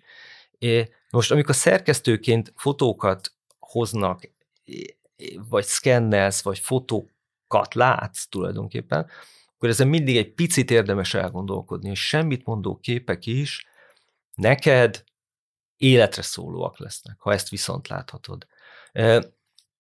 [1.11, 4.30] Most amikor szerkesztőként fotókat hoznak,
[5.49, 9.07] vagy szkennelsz, vagy fotókat látsz tulajdonképpen,
[9.55, 13.66] akkor ezen mindig egy picit érdemes elgondolkodni, és semmit mondó képek is
[14.34, 15.05] neked
[15.76, 18.47] életre szólóak lesznek, ha ezt viszont láthatod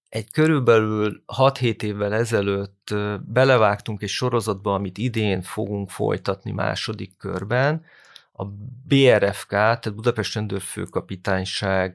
[0.08, 7.84] egy körülbelül 6-7 évvel ezelőtt belevágtunk egy sorozatba, amit idén fogunk folytatni második körben,
[8.32, 8.44] a
[8.84, 11.94] BRFK, tehát Budapest Rendőrfőkapitányság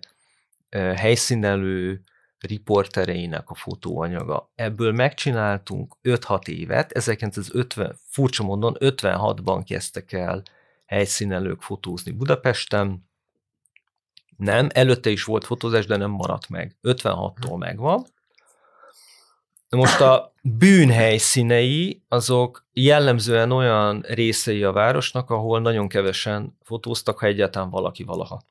[0.96, 2.04] helyszínelő
[2.40, 4.52] riportereinek a fotóanyaga.
[4.56, 10.44] Ebből megcsináltunk 5-6 évet, 1950, furcsa mondon, 56-ban kezdtek el
[10.86, 13.10] helyszínelők fotózni Budapesten,
[14.42, 16.76] nem, előtte is volt fotózás, de nem maradt meg.
[16.84, 18.06] 56-tól megvan.
[19.70, 27.70] Most a bűnhelyszínei, azok jellemzően olyan részei a városnak, ahol nagyon kevesen fotóztak, ha egyáltalán
[27.70, 28.42] valaki valaha.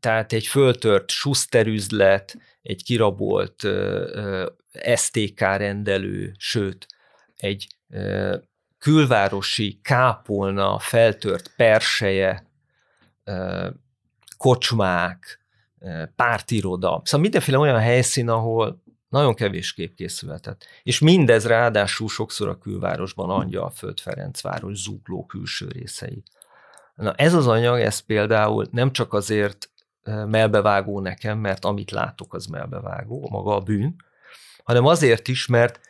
[0.00, 3.66] Tehát egy föltört suszterüzlet, egy kirabolt
[4.94, 6.86] STK rendelő, sőt,
[7.36, 7.66] egy
[8.78, 12.52] külvárosi kápolna, feltört perseje,
[14.44, 15.40] kocsmák,
[16.16, 17.00] pártiroda.
[17.04, 20.66] Szóval mindenféle olyan helyszín, ahol nagyon kevés kép készülhetett.
[20.82, 26.22] És mindez ráadásul sokszor a külvárosban, föld Ferencváros, zugló külső részei.
[26.94, 29.70] Na ez az anyag, ez például nem csak azért
[30.26, 33.96] melbevágó nekem, mert amit látok, az melbevágó, maga a bűn,
[34.64, 35.80] hanem azért is, mert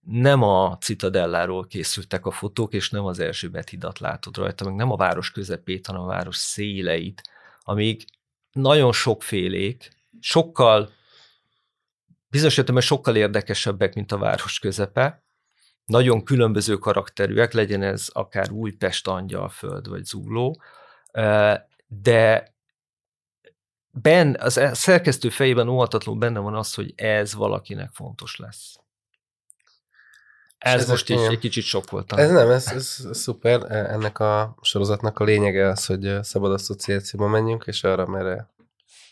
[0.00, 4.90] nem a Citadelláról készültek a fotók, és nem az Erzsébet hidat látod rajta, meg nem
[4.90, 7.22] a város közepét, hanem a város széleit,
[7.70, 8.04] amíg
[8.52, 9.90] nagyon sokfélék,
[10.20, 10.92] sokkal,
[12.28, 15.22] bizonyos értelemben sokkal érdekesebbek, mint a város közepe,
[15.84, 20.62] nagyon különböző karakterűek, legyen ez akár Újpest, Angyalföld vagy Zugló,
[21.86, 22.54] de
[23.90, 28.79] ben, az e, szerkesztő fejében óhatatlanul benne van az, hogy ez valakinek fontos lesz.
[30.60, 31.30] Ez ez most így igen.
[31.30, 32.18] egy kicsit sok voltam.
[32.18, 33.70] Ez nem, ez, ez, ez szuper.
[33.70, 38.50] Ennek a sorozatnak a lényege az, hogy ö, szabad asszociációba menjünk, és arra, merre,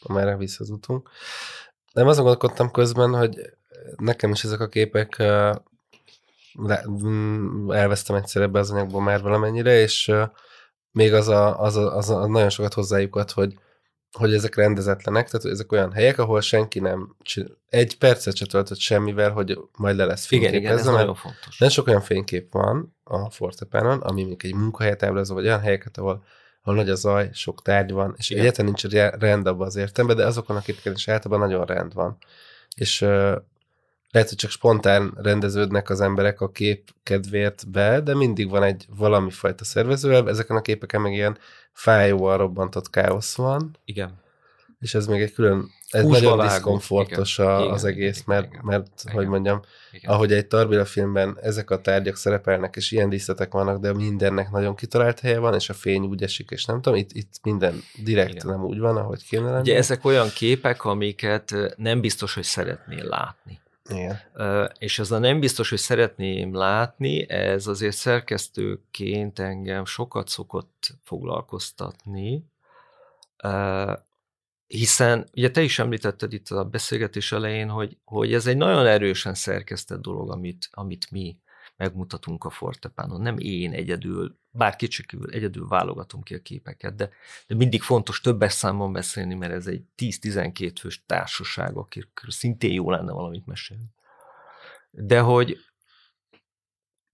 [0.02, 1.10] amerre visszazutunk.
[1.92, 3.40] Nem azon gondolkodtam közben, hogy
[3.96, 5.22] nekem is ezek a képek
[6.90, 10.12] mm, elvesztem egyszer ebbe az anyagból már valamennyire, és
[10.90, 13.54] még az a, az, a, az a nagyon sokat hozzájukat, hogy
[14.12, 18.78] hogy ezek rendezetlenek, tehát ezek olyan helyek, ahol senki nem csin- egy percet se töltött
[18.78, 21.58] semmivel, hogy majd le lesz igen, igen, ez fényképezve, nagyon fontos.
[21.58, 25.98] nagyon sok olyan fénykép van a Fortepánon, ami még egy munkahelyet ábrázol, vagy olyan helyeket,
[25.98, 26.24] ahol,
[26.62, 28.42] ahol nagy a zaj, sok tárgy van, és Igen.
[28.42, 31.94] egyáltalán nincs re- rend abban az értelemben, de azokon a képeken is általában nagyon rend
[31.94, 32.16] van.
[32.76, 33.36] És uh,
[34.10, 38.86] lehet, hogy csak spontán rendeződnek az emberek a kép kedvéért be, de mindig van egy
[38.96, 41.38] valami fajta szervező, ezeken a képeken meg ilyen
[41.78, 44.20] fájóan robbantott káosz van, Igen.
[44.80, 46.48] és ez még egy külön, ez Húsba nagyon vágó.
[46.50, 47.50] diszkomfortos Igen.
[47.50, 48.60] a, Igen, az egész, igen, mert, igen.
[48.64, 49.14] mert Igen.
[49.14, 49.60] hogy mondjam,
[49.92, 50.10] igen.
[50.10, 54.74] ahogy egy Tarbila filmben ezek a tárgyak szerepelnek, és ilyen díszletek vannak, de mindennek nagyon
[54.74, 58.34] kitalált helye van, és a fény úgy esik, és nem tudom, itt, itt minden direkt
[58.34, 58.46] Igen.
[58.46, 59.60] nem úgy van, ahogy kéne lenni.
[59.60, 63.60] Ugye ezek olyan képek, amiket nem biztos, hogy szeretnél látni.
[63.88, 64.20] Igen.
[64.78, 72.44] És ez a nem biztos, hogy szeretném látni, ez azért szerkesztőként engem sokat szokott foglalkoztatni,
[74.66, 79.34] hiszen ugye te is említetted itt a beszélgetés elején, hogy, hogy ez egy nagyon erősen
[79.34, 81.36] szerkesztett dolog, amit, amit mi
[81.78, 83.20] megmutatunk a Fortepánon.
[83.20, 87.10] Nem én egyedül, bár kicsikül egyedül válogatom ki a képeket, de,
[87.46, 92.90] de mindig fontos többes számban beszélni, mert ez egy 10-12 fős társaság, akikről szintén jó
[92.90, 93.84] lenne valamit mesélni.
[94.90, 95.58] De hogy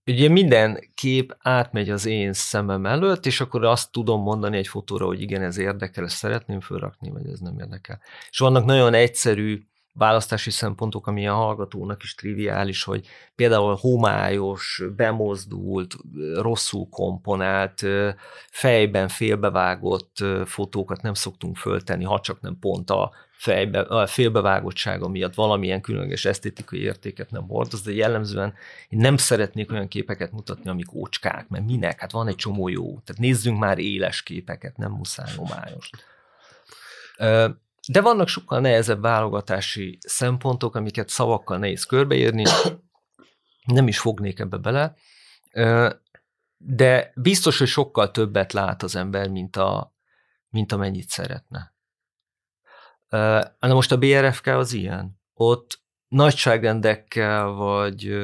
[0.05, 5.05] ugye minden kép átmegy az én szemem előtt, és akkor azt tudom mondani egy fotóra,
[5.05, 8.01] hogy igen, ez érdekel, ezt szeretném fölrakni, vagy ez nem érdekel.
[8.29, 9.65] És vannak nagyon egyszerű
[9.97, 15.95] választási szempontok, ami a hallgatónak is triviális, hogy például homályos, bemozdult,
[16.35, 17.85] rosszul komponált,
[18.49, 25.33] fejben félbevágott fotókat nem szoktunk föltenni, ha csak nem pont a, fejbe, a félbevágottsága miatt
[25.33, 28.53] valamilyen különleges esztétikai értéket nem hordoz, de jellemzően
[28.89, 31.99] én nem szeretnék olyan képeket mutatni, amik ócskák, mert minek?
[31.99, 32.85] Hát van egy csomó jó.
[32.85, 35.89] Tehát nézzünk már éles képeket, nem muszáj homályos.
[37.87, 42.43] De vannak sokkal nehezebb válogatási szempontok, amiket szavakkal nehéz körbeírni,
[43.65, 44.95] nem is fognék ebbe bele,
[46.57, 49.93] de biztos, hogy sokkal többet lát az ember, mint, a,
[50.49, 51.73] mint amennyit szeretne.
[53.59, 55.19] Na most a BRFK az ilyen.
[55.33, 58.15] Ott nagyságrendekkel, vagy,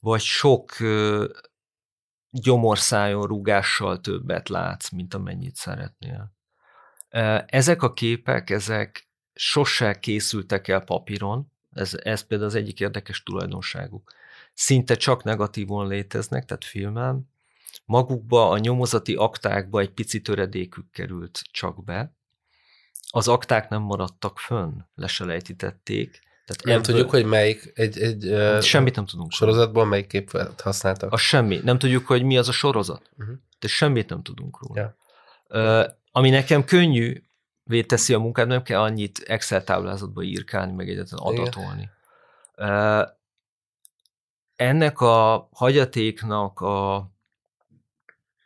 [0.00, 0.76] vagy sok
[2.30, 6.33] gyomorszájon rúgással többet látsz, mint amennyit szeretnél.
[7.46, 14.12] Ezek a képek, ezek sose készültek el papíron, ez, ez például az egyik érdekes tulajdonságuk.
[14.54, 17.28] Szinte csak negatívon léteznek, tehát filmen.
[17.84, 22.12] Magukba, a nyomozati aktákba egy pici töredékük került csak be.
[23.10, 26.20] Az akták nem maradtak fönn, leselejtítették.
[26.46, 26.86] Tehát nem ebből...
[26.86, 29.32] tudjuk, hogy melyik egy, egy semmit nem tudunk.
[29.32, 31.12] sorozatban melyik képet használtak.
[31.12, 31.60] A semmi.
[31.64, 33.10] Nem tudjuk, hogy mi az a sorozat.
[33.18, 33.34] Uh-huh.
[33.58, 34.80] De semmit nem tudunk róla.
[35.48, 36.02] Ja.
[36.16, 37.22] Ami nekem könnyű
[37.86, 41.90] teszi a munkát, nem kell annyit Excel táblázatba írkálni, meg egyetlen adatolni.
[42.56, 43.08] Uh,
[44.56, 47.08] ennek a hagyatéknak a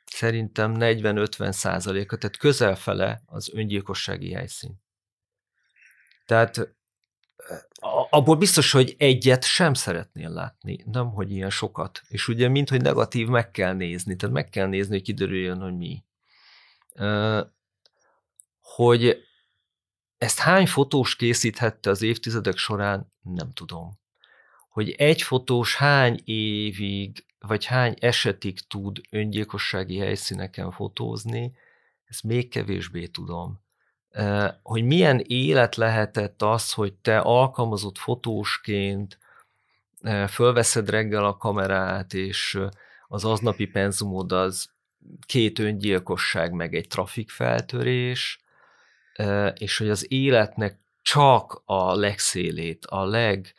[0.04, 4.82] szerintem 40-50 százaléka, tehát közelfele az öngyilkossági helyszín.
[6.26, 6.76] Tehát
[8.10, 12.02] abból biztos, hogy egyet sem szeretnél látni, nem, hogy ilyen sokat.
[12.08, 15.76] És ugye, mint hogy negatív, meg kell nézni, tehát meg kell nézni, hogy kiderüljön, hogy
[15.76, 16.04] mi.
[18.74, 19.26] Hogy
[20.18, 23.98] ezt hány fotós készíthette az évtizedek során, nem tudom.
[24.68, 31.56] Hogy egy fotós hány évig, vagy hány esetig tud öngyilkossági helyszíneken fotózni,
[32.04, 33.60] ezt még kevésbé tudom
[34.62, 39.18] hogy milyen élet lehetett az, hogy te alkalmazott fotósként
[40.28, 42.58] fölveszed reggel a kamerát, és
[43.08, 44.70] az aznapi penzumod az
[45.26, 48.40] két öngyilkosság, meg egy trafikfeltörés,
[49.54, 53.54] és hogy az életnek csak a legszélét, a leg,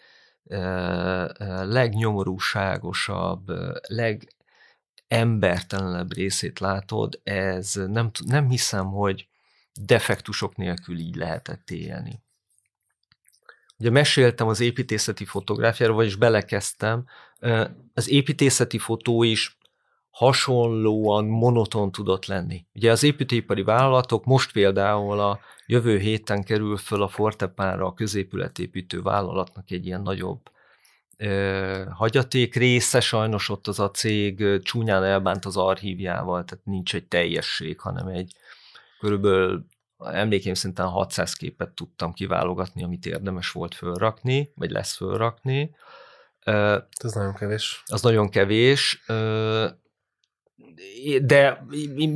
[1.64, 3.51] legnyomorúságosabb,
[5.07, 9.28] legembertelenebb részét látod, ez nem, nem hiszem, hogy
[9.74, 12.22] defektusok nélkül így lehetett élni.
[13.78, 17.05] Ugye meséltem az építészeti fotográfiáról, vagyis belekezdtem.
[17.93, 19.57] Az építészeti fotó is
[20.20, 22.66] hasonlóan monoton tudott lenni.
[22.74, 29.02] Ugye az építőipari vállalatok most például a jövő héten kerül föl a Fortepánra a középületépítő
[29.02, 30.42] vállalatnak egy ilyen nagyobb
[31.92, 37.80] hagyaték része, sajnos ott az a cég csúnyán elbánt az archívjával, tehát nincs egy teljesség,
[37.80, 38.34] hanem egy
[39.00, 39.66] körülbelül
[39.98, 45.76] emlékeim szinten 600 képet tudtam kiválogatni, amit érdemes volt fölrakni, vagy lesz fölrakni.
[46.44, 47.84] Ez nagyon kevés.
[47.86, 49.04] Az nagyon kevés,
[51.22, 51.66] de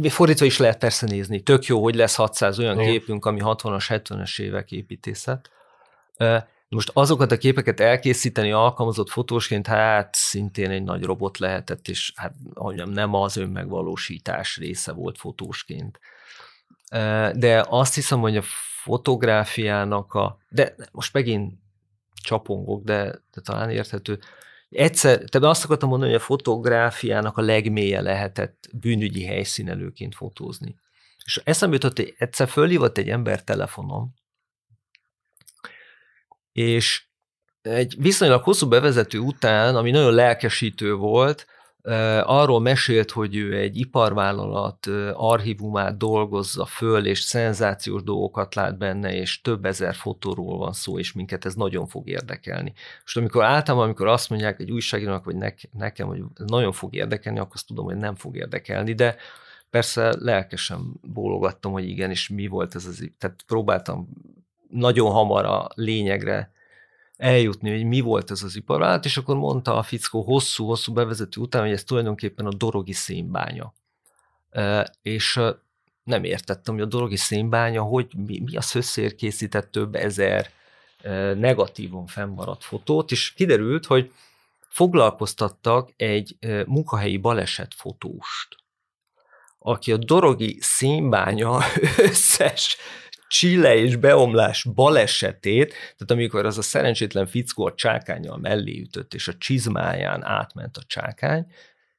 [0.09, 1.41] fordítva is lehet persze nézni.
[1.41, 2.91] Tök jó, hogy lesz 600 olyan Igen.
[2.91, 5.49] képünk, ami 60-as, 70-es évek építészet.
[6.69, 12.33] Most azokat a képeket elkészíteni alkalmazott fotósként, hát szintén egy nagy robot lehetett, és hát
[12.53, 15.99] mondjam, nem az önmegvalósítás része volt fotósként.
[17.33, 18.43] De azt hiszem, hogy a
[18.83, 21.53] fotográfiának a, de most megint
[22.23, 24.19] csapongok, de, de talán érthető,
[24.75, 30.75] egyszer, te azt akartam mondani, hogy a fotográfiának a legmélye lehetett bűnügyi helyszínelőként fotózni.
[31.25, 34.13] És eszembe jutott, hogy egyszer fölhívott egy ember telefonom,
[36.51, 37.03] és
[37.61, 41.47] egy viszonylag hosszú bevezető után, ami nagyon lelkesítő volt,
[42.23, 49.41] arról mesélt, hogy ő egy iparvállalat archívumát dolgozza föl, és szenzációs dolgokat lát benne, és
[49.41, 52.73] több ezer fotóról van szó, és minket ez nagyon fog érdekelni.
[53.01, 55.35] Most amikor általában, amikor azt mondják egy újságírónak, vagy
[55.71, 59.15] nekem, hogy nagyon fog érdekelni, akkor azt tudom, hogy nem fog érdekelni, de
[59.69, 64.07] persze lelkesen bólogattam, hogy igen, és mi volt ez az, tehát próbáltam
[64.69, 66.52] nagyon hamar a lényegre
[67.23, 71.61] eljutni, hogy mi volt ez az iparvállalat, és akkor mondta a fickó hosszú-hosszú bevezető után,
[71.61, 73.73] hogy ez tulajdonképpen a dorogi szénbánya.
[75.01, 75.39] És
[76.03, 80.49] nem értettem, hogy a dorogi szénbánya, hogy mi, mi az összér készített több ezer
[81.37, 84.11] negatívon fennmaradt fotót, és kiderült, hogy
[84.67, 88.55] foglalkoztattak egy munkahelyi baleset fotóst,
[89.59, 91.59] aki a dorogi szénbánya
[92.09, 92.77] összes
[93.33, 99.27] csille és beomlás balesetét, tehát amikor az a szerencsétlen fickó a csákányjal mellé ütött, és
[99.27, 101.51] a csizmáján átment a csákány,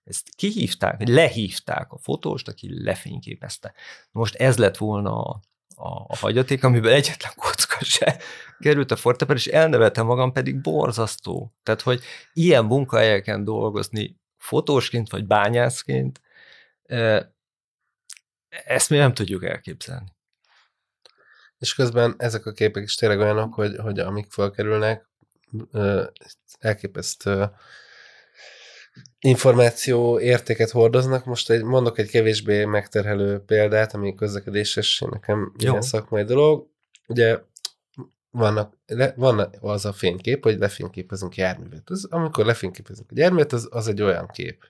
[0.04, 3.74] ezt kihívták, lehívták a fotóst, aki lefényképezte.
[4.10, 5.40] Most ez lett volna a,
[5.74, 8.18] a, a hagyaték, amiből egyetlen kocka se
[8.58, 11.54] került a forteper, és elnevetem magam, pedig borzasztó.
[11.62, 16.20] Tehát, hogy ilyen munkahelyeken dolgozni fotósként vagy bányászként,
[18.48, 20.12] ezt mi nem tudjuk elképzelni
[21.64, 25.08] és közben ezek a képek is tényleg olyanok, hogy, hogy amik felkerülnek,
[26.58, 27.50] elképesztő
[29.18, 31.24] információ értéket hordoznak.
[31.24, 35.70] Most egy, mondok egy kevésbé megterhelő példát, ami közlekedéses, nekem Jó.
[35.70, 36.68] ilyen szakmai dolog.
[37.06, 37.38] Ugye
[38.30, 41.90] vannak, le, van az a fénykép, hogy lefényképezünk járművet.
[41.90, 44.64] Az, amikor lefényképezünk egy járművet, az, az egy olyan kép,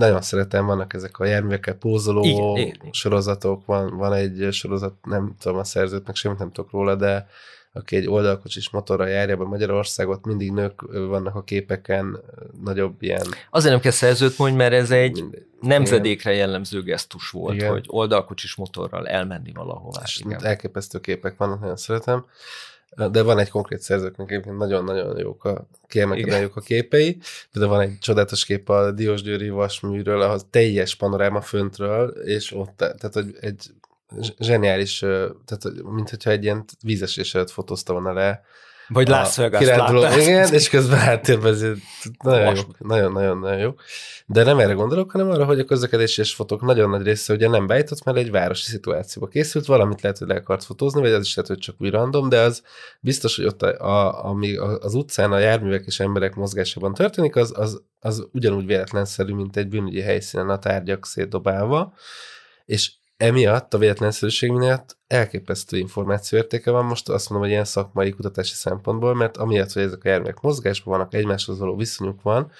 [0.00, 5.34] nagyon szeretem, vannak ezek a járművekkel pózoló igen, igen, sorozatok, van, van egy sorozat, nem
[5.40, 7.26] tudom a szerzőtnek, semmit nem tudok róla, de
[7.72, 12.20] aki egy oldalkocsis motorra járja be Magyarországot, mindig nők vannak a képeken,
[12.64, 13.26] nagyobb ilyen...
[13.50, 15.24] Azért nem kell szerzőt mondj, mert ez egy
[15.60, 17.70] nemzedékre jellemző gesztus volt, igen.
[17.70, 20.00] hogy oldalkocsis motorral elmenni valahová.
[20.04, 20.44] És igen.
[20.44, 22.24] elképesztő képek vannak, nagyon szeretem
[23.10, 27.18] de van egy konkrét szerzőknek egyébként nagyon-nagyon jók a, kiemelkedően jók a képei,
[27.52, 33.12] de van egy csodálatos kép a Diósgyőri vasműről, ahhoz teljes panoráma föntről, és ott, tehát
[33.12, 33.70] hogy egy
[34.38, 38.42] zseniális, tehát mint hogyha egy ilyen vízesés előtt fotózta volna le
[38.92, 39.60] vagy Las Vegas
[40.16, 41.64] Igen, és közben háttérben ez
[42.22, 43.74] nagyon jó, nagyon-nagyon jó.
[44.26, 47.48] De nem erre gondolok, hanem arra, hogy a közlekedési és fotók nagyon nagy része ugye
[47.48, 51.24] nem beállított, mert egy városi szituációba készült, valamit lehet, hogy le akart fotózni, vagy az
[51.24, 52.62] is lehet, hogy csak úgy random, de az
[53.00, 57.52] biztos, hogy ott a, a, ami az utcán a járművek és emberek mozgásában történik, az,
[57.56, 61.94] az, az ugyanúgy véletlenszerű, mint egy bűnügyi helyszínen a tárgyak szétdobálva,
[62.64, 68.54] és emiatt, a véletlenszerűség miatt elképesztő információértéke van most, azt mondom, hogy ilyen szakmai kutatási
[68.54, 72.52] szempontból, mert amiatt, hogy ezek a járművek mozgásban vannak, egymáshoz való viszonyuk van,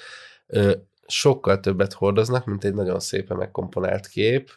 [1.07, 4.51] sokkal többet hordoznak, mint egy nagyon szépen megkomponált kép,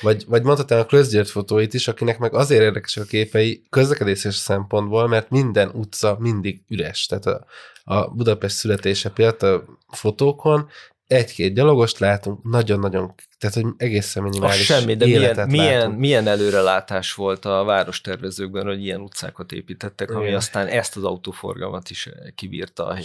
[0.00, 5.08] vagy, vagy mondhatnám a közgyért fotóit is, akinek meg azért érdekesek a képei közlekedéses szempontból,
[5.08, 7.06] mert minden utca mindig üres.
[7.06, 7.44] Tehát a,
[7.84, 10.68] a Budapest születése például a fotókon
[11.10, 17.14] egy-két gyalogost látunk, nagyon-nagyon, tehát hogy egészen minimális a semmi, de milyen, milyen, milyen előrelátás
[17.14, 20.20] volt a várostervezőkben, hogy ilyen utcákat építettek, Igen.
[20.20, 22.98] ami aztán ezt az autóforgalmat is kibírta a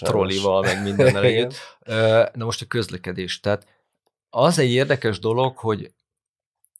[0.00, 1.54] trollival, meg minden együtt.
[2.34, 3.40] Na most a közlekedés.
[3.40, 3.66] Tehát
[4.30, 5.92] az egy érdekes dolog, hogy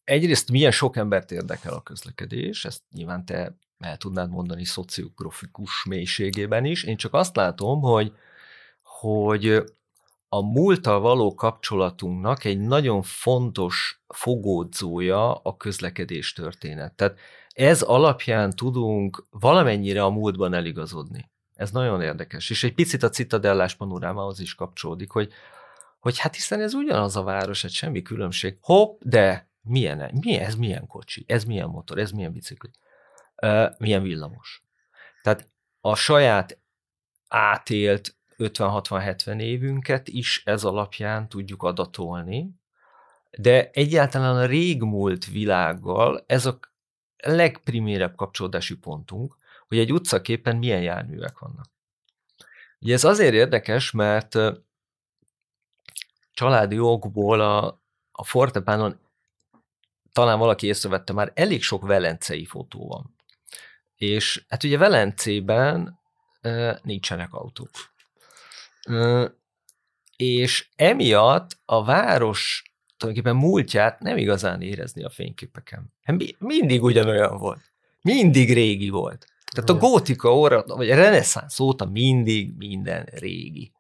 [0.05, 6.65] egyrészt milyen sok embert érdekel a közlekedés, ezt nyilván te el tudnád mondani szociografikus mélységében
[6.65, 6.85] is.
[6.85, 8.13] Én csak azt látom, hogy
[8.83, 9.63] hogy
[10.29, 16.95] a múlttal való kapcsolatunknak egy nagyon fontos fogódzója a közlekedés történet.
[16.95, 17.19] Tehát
[17.49, 21.31] ez alapján tudunk valamennyire a múltban eligazodni.
[21.55, 22.51] Ez nagyon érdekes.
[22.51, 25.33] És egy picit a Citadellás panorámához is kapcsolódik, hogy,
[25.99, 28.59] hogy hát hiszen ez ugyanaz a város, egy semmi különbség.
[28.61, 32.71] Hopp, de milyen, milyen, ez milyen kocsi, ez milyen motor, ez milyen bicikli,
[33.79, 34.63] milyen villamos.
[35.23, 35.49] Tehát
[35.81, 36.59] a saját
[37.29, 42.51] átélt 50-60-70 évünket is ez alapján tudjuk adatolni,
[43.31, 46.59] de egyáltalán a régmúlt világgal ez a
[47.17, 49.37] legprimérebb kapcsolódási pontunk,
[49.69, 51.67] hogy egy utcaképen milyen járművek vannak.
[52.81, 54.37] Ugye ez azért érdekes, mert
[56.33, 57.81] családi okból a,
[58.13, 59.01] a Fortepánon
[60.13, 63.15] talán valaki észrevette, már elég sok velencei fotó van.
[63.97, 65.99] És hát ugye Velencében
[66.41, 67.71] e, nincsenek autók.
[70.17, 72.63] És emiatt a város
[72.97, 75.93] tulajdonképpen múltját nem igazán érezni a fényképeken.
[76.03, 77.73] Hát mindig ugyanolyan volt.
[78.03, 79.27] Mindig régi volt.
[79.53, 83.73] Tehát a gótika óra, vagy a reneszánsz óta mindig minden régi.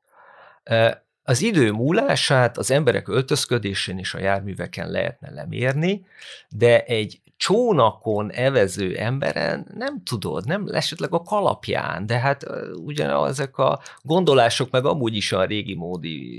[1.28, 6.06] Az idő múlását az emberek öltözködésén és a járműveken lehetne lemérni,
[6.48, 13.58] de egy csónakon evező emberen nem tudod, nem esetleg a kalapján, de hát ugyan ezek
[13.58, 16.38] a gondolások meg amúgy is a régi módi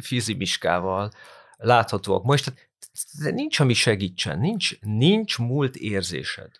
[0.00, 1.10] fizimiskával
[1.56, 2.24] láthatóak.
[2.24, 2.52] Most
[3.18, 6.50] nincs, ami segítsen, nincs, nincs múlt érzésed.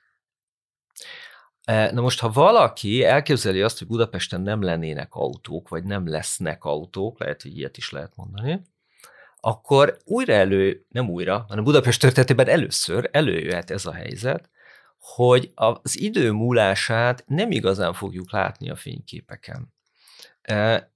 [1.68, 6.64] E, na most, ha valaki elképzeli azt, hogy Budapesten nem lennének autók, vagy nem lesznek
[6.64, 8.60] autók, lehet, hogy ilyet is lehet mondani,
[9.40, 14.50] akkor újra elő, nem újra, hanem Budapest történetében először előjöhet ez a helyzet,
[14.98, 19.72] hogy az idő múlását nem igazán fogjuk látni a fényképeken.
[20.42, 20.90] E,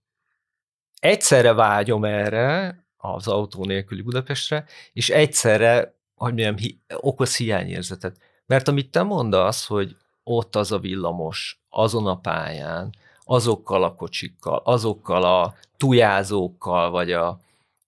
[1.00, 8.16] egyszerre vágyom erre, az autó nélküli Budapestre, és egyszerre, hogy mondjam, hi- okoz hiányérzetet.
[8.46, 12.94] Mert amit te mondasz, hogy ott az a villamos, azon a pályán,
[13.24, 17.40] azokkal a kocsikkal, azokkal a tujázókkal, vagy a,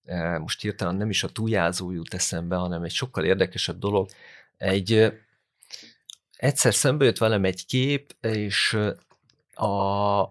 [0.05, 4.09] e, most hirtelen nem is a tujázó jut eszembe, hanem egy sokkal érdekesebb dolog.
[4.57, 5.13] Egy,
[6.37, 8.79] egyszer szembe jött velem egy kép, és
[9.55, 10.25] a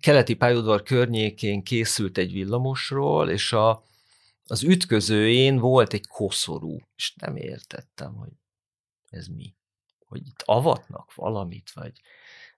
[0.00, 3.82] keleti pályaudvar környékén készült egy villamosról, és a,
[4.46, 8.32] az ütközőjén volt egy koszorú, és nem értettem, hogy
[9.10, 9.54] ez mi
[10.10, 11.92] hogy itt avatnak valamit, vagy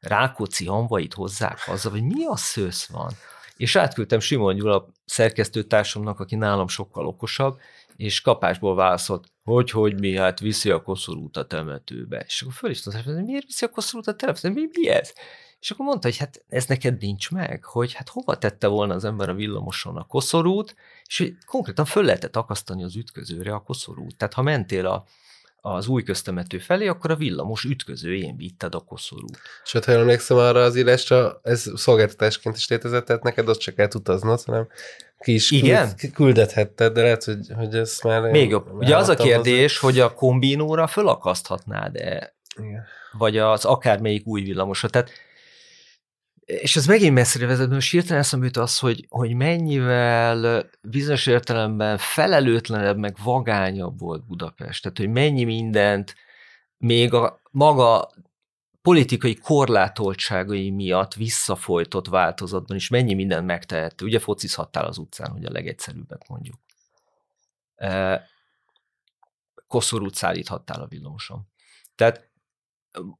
[0.01, 3.13] Rákóczi hamvait hozzák haza, vagy mi a szősz van?
[3.57, 7.61] És átküldtem Simon Gyula szerkesztőtársamnak, aki nálam sokkal okosabb,
[7.97, 12.25] és kapásból válaszolt, hogy, hogy mi, hát viszi a koszorút a temetőbe.
[12.27, 14.61] És akkor föl is tudtam, hogy miért viszi a koszorút a temetőbe?
[14.61, 15.13] Mi, mi ez?
[15.61, 19.05] És akkor mondta, hogy hát ez neked nincs meg, hogy hát hova tette volna az
[19.05, 20.77] ember a villamoson a koszorút,
[21.07, 24.17] és hogy konkrétan föl lehetett akasztani az ütközőre a koszorút.
[24.17, 25.05] Tehát ha mentél a
[25.65, 29.39] az új köztemető felé, akkor a villamos ütközőjén vitted a koszorút.
[29.65, 33.89] Sőt, ha emlékszem arra az írásra, ez szolgáltatásként is létezett, tehát neked ott csak kell
[33.95, 34.69] utaznod, hanem
[35.19, 35.97] ki is Igen?
[35.97, 38.31] Küld, küldethetted, de lehet, hogy, hogy ez már...
[38.31, 38.73] Még jobb.
[38.73, 42.85] Ugye az a kérdés, hogy a kombinóra fölakaszthatnád-e, Igen.
[43.13, 44.89] vagy az akármelyik új villamosra.
[44.89, 45.11] Tehát
[46.45, 51.99] és ez megint messzire vezet, most hirtelen eszembe jut az, hogy, hogy mennyivel bizonyos értelemben
[51.99, 54.83] felelőtlenebb, meg vagányabb volt Budapest.
[54.83, 56.15] Tehát, hogy mennyi mindent
[56.77, 58.11] még a maga
[58.83, 64.03] politikai korlátoltságai miatt visszafolytott változatban is mennyi mindent megtehett.
[64.03, 66.57] Ugye focizhattál az utcán, hogy a legegyszerűbbet mondjuk.
[69.67, 71.49] Koszorút szállíthattál a villamoson.
[71.95, 72.32] Tehát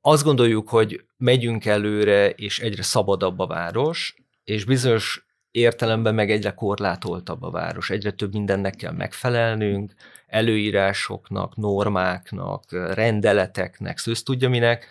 [0.01, 6.51] azt gondoljuk, hogy megyünk előre, és egyre szabadabb a város, és bizonyos értelemben meg egyre
[6.51, 7.91] korlátoltabb a város.
[7.91, 9.95] Egyre több mindennek kell megfelelnünk,
[10.27, 14.87] előírásoknak, normáknak, rendeleteknek, szősz tudja minek,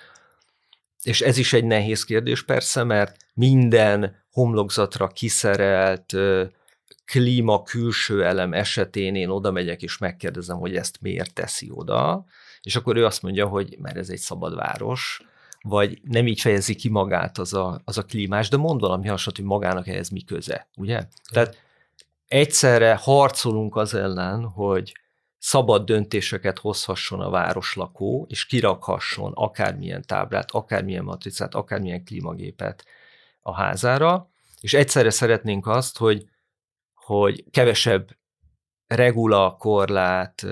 [1.04, 6.14] és ez is egy nehéz kérdés persze, mert minden homlokzatra kiszerelt
[7.06, 12.26] klíma külső elem esetén én oda megyek és megkérdezem, hogy ezt miért teszi oda,
[12.64, 15.22] és akkor ő azt mondja, hogy mert ez egy szabad város,
[15.62, 19.40] vagy nem így fejezi ki magát az a, az a klímás, de mond valami hasonlót,
[19.40, 21.08] hogy magának ehhez mi köze, ugye?
[21.32, 21.58] Tehát
[22.28, 24.94] egyszerre harcolunk az ellen, hogy
[25.38, 32.86] szabad döntéseket hozhasson a városlakó, és kirakhasson akármilyen táblát, akármilyen matricát, akármilyen klímagépet
[33.42, 36.30] a házára, és egyszerre szeretnénk azt, hogy,
[36.94, 38.10] hogy kevesebb
[38.88, 40.46] regula, korlát,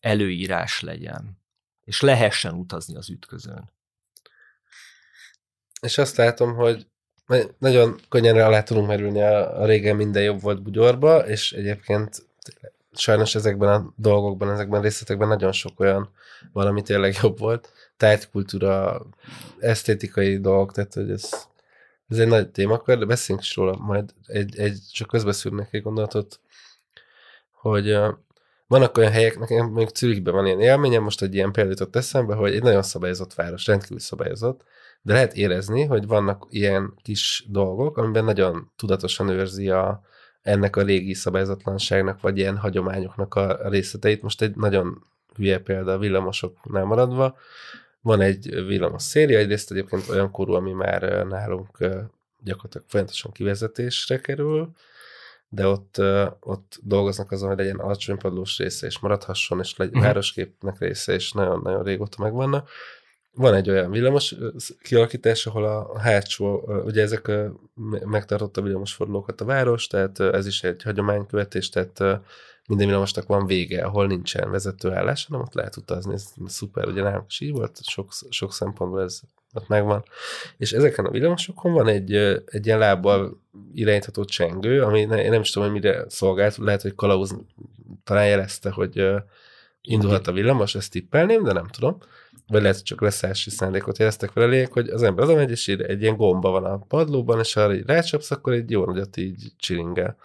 [0.00, 1.38] előírás legyen,
[1.84, 3.70] és lehessen utazni az ütközön.
[5.80, 6.86] És azt látom, hogy
[7.58, 12.26] nagyon könnyen alá tudunk merülni a, a régen minden jobb volt bugyorba, és egyébként
[12.92, 16.10] sajnos ezekben a dolgokban, ezekben a részletekben nagyon sok olyan
[16.52, 17.72] valami tényleg jobb volt.
[17.96, 19.06] Tájtkultúra,
[19.58, 21.48] esztétikai dolgok, tehát hogy ez
[22.10, 26.40] ez egy nagy témakör, de beszéljünk is róla, majd egy, egy csak közbeszűrnek egy gondolatot,
[27.50, 27.96] hogy
[28.70, 32.34] vannak olyan helyek, nekem még Zürichben van ilyen élményem, most egy ilyen példát ott eszembe,
[32.34, 34.64] hogy egy nagyon szabályozott város, rendkívül szabályozott,
[35.02, 40.02] de lehet érezni, hogy vannak ilyen kis dolgok, amiben nagyon tudatosan őrzi a,
[40.42, 44.22] ennek a régi szabályozatlanságnak, vagy ilyen hagyományoknak a részleteit.
[44.22, 45.06] Most egy nagyon
[45.36, 47.36] hülye példa a villamosoknál maradva.
[48.00, 51.78] Van egy villamos széria, egyrészt egyébként olyan korú, ami már nálunk
[52.42, 54.70] gyakorlatilag folyamatosan kivezetésre kerül,
[55.52, 56.00] de ott,
[56.40, 60.06] ott dolgoznak azon, hogy legyen alacsony padlós része, és maradhasson, és legyen uh-huh.
[60.06, 62.68] városképnek része, és nagyon-nagyon régóta megvannak.
[63.32, 64.34] Van egy olyan villamos
[64.82, 67.30] kialakítás, ahol a hátsó, ugye ezek
[68.04, 72.02] megtartotta villamosfordulókat a város, tehát ez is egy hagyománykövetés, tehát
[72.70, 77.26] minden villamosnak van vége, ahol nincsen vezetőállás, hanem ott lehet utazni, ez szuper, ugye nálunk
[77.28, 79.20] is így volt, sok, sok szempontból ez
[79.52, 80.04] ott megvan.
[80.56, 82.14] És ezeken a villamosokon van egy,
[82.46, 83.40] egy ilyen lábbal
[83.74, 87.36] irányítható csengő, ami ne, én nem is tudom, hogy mire szolgált, lehet, hogy Kalauz
[88.04, 89.06] talán jelezte, hogy
[89.80, 91.98] indulhat a villamos, ezt tippelném, de nem tudom
[92.50, 95.66] vagy lehet, hogy csak leszállási szándékot jeleztek vele elég, hogy az ember az megy, és
[95.66, 99.16] így egy ilyen gomba van a padlóban, és ha így rácsapsz, akkor egy jó nagyot
[99.16, 100.16] így csiringel.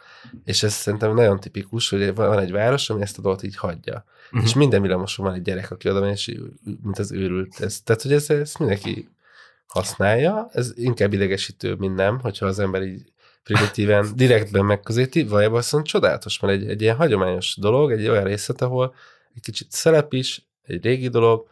[0.43, 4.05] És ez szerintem nagyon tipikus, hogy van egy város, ami ezt a dolgot így hagyja.
[4.25, 4.43] Uh-huh.
[4.43, 6.37] És minden villamoson van egy gyerek, aki oda megy, és
[6.83, 7.59] mint az őrült.
[7.59, 9.09] Ez, tehát, hogy ez, ez mindenki
[9.67, 13.11] használja, ez inkább idegesítő, mint nem, hogyha az ember így
[13.43, 18.61] primitíven, direktben megközelíti, valójában azt csodálatos, mert egy, egy ilyen hagyományos dolog, egy olyan részlet,
[18.61, 18.93] ahol
[19.35, 21.47] egy kicsit szelep is, egy régi dolog,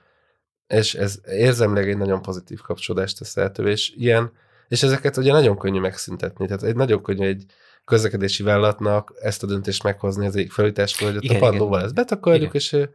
[0.68, 4.32] és ez érzemleg egy nagyon pozitív kapcsolódást tesz lehetővé, és ilyen,
[4.68, 7.46] és ezeket ugye nagyon könnyű megszüntetni, tehát egy nagyon könnyű egy
[7.86, 11.94] közlekedési vállalatnak ezt a döntést meghozni az egyik felújításról, hogy ott igen, a padlóval ezt
[11.94, 12.56] betakarjuk, igen.
[12.56, 12.88] és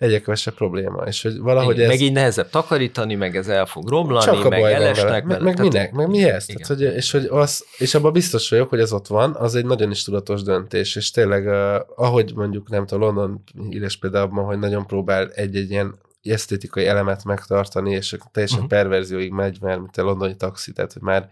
[0.00, 1.02] egyre kevesebb probléma.
[1.02, 1.96] És hogy valahogy igen, ez...
[1.96, 5.24] Meg így nehezebb takarítani, meg ez el fog romlani, Csak a meg elesnek.
[5.24, 6.46] Meg, meg minek, meg mihez?
[6.46, 9.64] Tehát, hogy, és, hogy az, és abban biztos vagyok, hogy ez ott van, az egy
[9.64, 14.58] nagyon is tudatos döntés, és tényleg, uh, ahogy mondjuk, nem tudom, London íres például, hogy
[14.58, 18.72] nagyon próbál egy-egy ilyen esztétikai elemet megtartani, és teljesen uh-huh.
[18.72, 21.28] perverzióig megy, mert mint a londoni taxi, tehát hogy már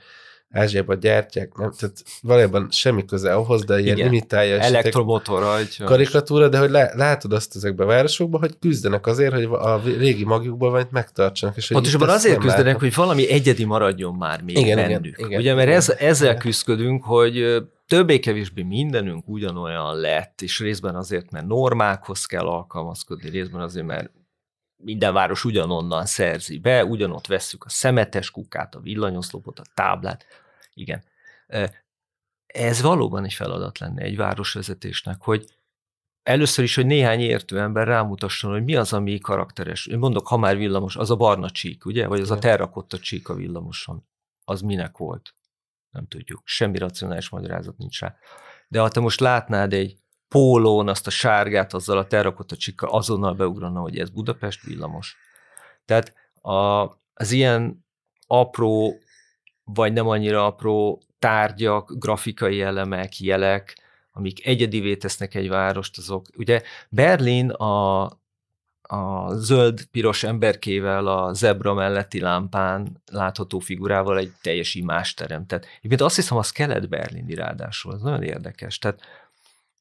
[0.51, 4.09] Ázsiában gyártják, nem, tehát valójában semmi köze ahhoz, de ilyen Igen.
[4.09, 4.59] imitálja.
[4.59, 9.80] Elektromotor, karikatúra, de hogy lá, látod azt ezekben a városokban, hogy küzdenek azért, hogy a
[9.84, 11.57] régi magjukban valamit megtartsanak.
[11.57, 12.80] És Pontosabban azért küzdenek, látom.
[12.80, 15.05] hogy valami egyedi maradjon már még igen, bennük.
[15.05, 21.30] Igen, igen, Ugye, mert ez, ezzel küzdködünk, hogy többé-kevésbé mindenünk ugyanolyan lett, és részben azért,
[21.30, 24.11] mert normákhoz kell alkalmazkodni, részben azért, mert
[24.82, 30.26] minden város ugyanonnan szerzi be, ugyanott vesszük a szemetes kukát, a villanyoszlopot, a táblát.
[30.74, 31.04] Igen.
[32.46, 35.58] Ez valóban egy feladat lenne egy városvezetésnek, hogy
[36.22, 39.86] először is, hogy néhány értő ember rámutasson, hogy mi az, ami karakteres.
[39.86, 42.06] Én mondok, ha már villamos, az a barna csík, ugye?
[42.06, 44.06] Vagy az a terrakotta csík a villamoson.
[44.44, 45.34] Az minek volt?
[45.90, 46.42] Nem tudjuk.
[46.44, 48.16] Semmi racionális magyarázat nincs rá.
[48.68, 49.96] De ha te most látnád egy
[50.28, 55.16] pólón azt a sárgát, azzal a terrakotta csikkal azonnal beugrana, hogy ez Budapest villamos.
[55.84, 57.84] Tehát a, az ilyen
[58.26, 58.98] apró,
[59.64, 63.76] vagy nem annyira apró tárgyak, grafikai elemek, jelek,
[64.12, 68.02] amik egyedivé tesznek egy várost, azok, ugye Berlin a,
[68.82, 75.46] a zöld-piros emberkével, a zebra melletti lámpán látható figurával egy teljes imást teremt.
[75.46, 78.78] Tehát egyébként azt hiszem, az kelet-berlini ráadásul, ez nagyon érdekes.
[78.78, 79.00] Tehát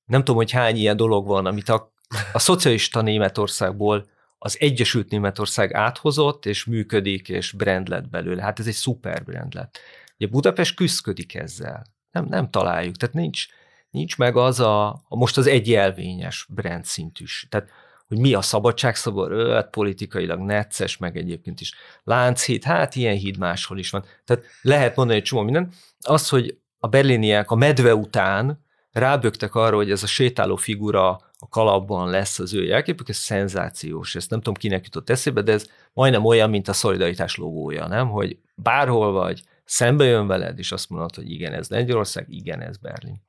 [0.07, 1.93] nem tudom, hogy hány ilyen dolog van, amit a,
[2.33, 8.41] a szocialista Németországból az Egyesült Németország áthozott, és működik, és brand lett belőle.
[8.41, 9.79] Hát ez egy szuper brand lett.
[10.19, 11.85] Ugye Budapest küzdködik ezzel.
[12.11, 12.95] Nem, nem találjuk.
[12.95, 13.45] Tehát nincs,
[13.89, 17.47] nincs meg az a, a most az egyelvényes brand szintűs.
[17.49, 17.69] Tehát
[18.07, 23.77] hogy mi a szabadságszabor, öt politikailag necces, meg egyébként is Lánchíd, hát ilyen híd máshol
[23.77, 24.05] is van.
[24.25, 25.71] Tehát lehet mondani egy csomó minden.
[25.99, 28.65] Az, hogy a berliniek a medve után
[28.97, 34.15] rábögtek arra, hogy ez a sétáló figura a kalapban lesz az ő jelképük, ez szenzációs,
[34.15, 38.09] ezt nem tudom kinek jutott eszébe, de ez majdnem olyan, mint a szolidaritás logója, nem?
[38.09, 42.77] Hogy bárhol vagy, szembe jön veled, és azt mondod, hogy igen, ez Lengyelország, igen, ez
[42.77, 43.21] Berlin.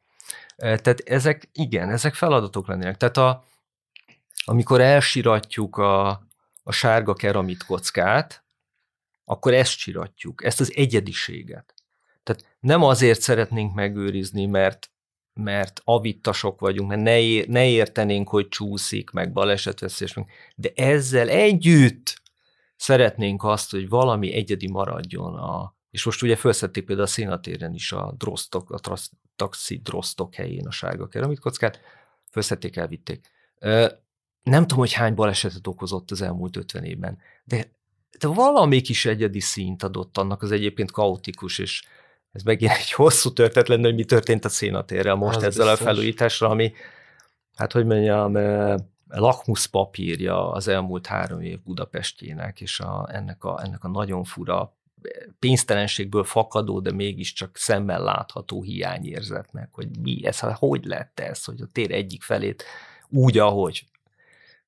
[0.57, 2.97] Tehát ezek, igen, ezek feladatok lennének.
[2.97, 3.45] Tehát a,
[4.45, 6.09] amikor elsiratjuk a,
[6.63, 8.43] a sárga keramit kockát,
[9.25, 11.75] akkor ezt siratjuk, ezt az egyediséget.
[12.23, 14.91] Tehát nem azért szeretnénk megőrizni, mert
[15.39, 20.15] mert avittasok vagyunk, mert ne, ér, ne értenénk, hogy csúszik, meg balesetveszélyes,
[20.55, 22.21] de ezzel együtt
[22.77, 27.93] szeretnénk azt, hogy valami egyedi maradjon a, és most ugye felszették például a szénatéren is
[27.93, 31.81] a drosztok, a trasz, taxi drosztok helyén a sárga keramikkockát,
[32.31, 33.27] felszették, elvitték.
[34.43, 37.71] Nem tudom, hogy hány balesetet okozott az elmúlt 50 évben, de,
[38.19, 41.83] de valami kis egyedi színt adott annak az egyébként kaotikus és
[42.33, 45.87] ez megint egy hosszú történet lenne, hogy mi történt a szénatérrel most Az ezzel biztos.
[45.87, 46.73] a felújításra, ami,
[47.57, 48.37] hát hogy mondjam,
[49.09, 54.77] lakmuszpapírja az elmúlt három év Budapestjének, és a, ennek, a, ennek a nagyon fura
[55.39, 61.69] pénztelenségből fakadó, de mégiscsak szemmel látható hiányérzetnek, hogy mi ez, hogy lett ez, hogy a
[61.73, 62.65] tér egyik felét
[63.09, 63.87] úgy, ahogy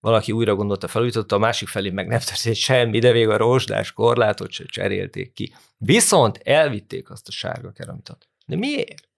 [0.00, 3.92] valaki újra gondolta, felújította, a másik felé meg nem történt semmi, de még a rozsdás
[3.92, 5.54] korlátot se cserélték ki.
[5.76, 8.28] Viszont elvitték azt a sárga keramitot.
[8.46, 9.08] De miért?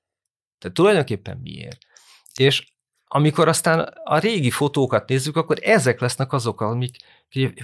[0.59, 1.79] Tehát tulajdonképpen miért?
[2.35, 2.71] És
[3.15, 6.97] amikor aztán a régi fotókat nézzük, akkor ezek lesznek azok, amik,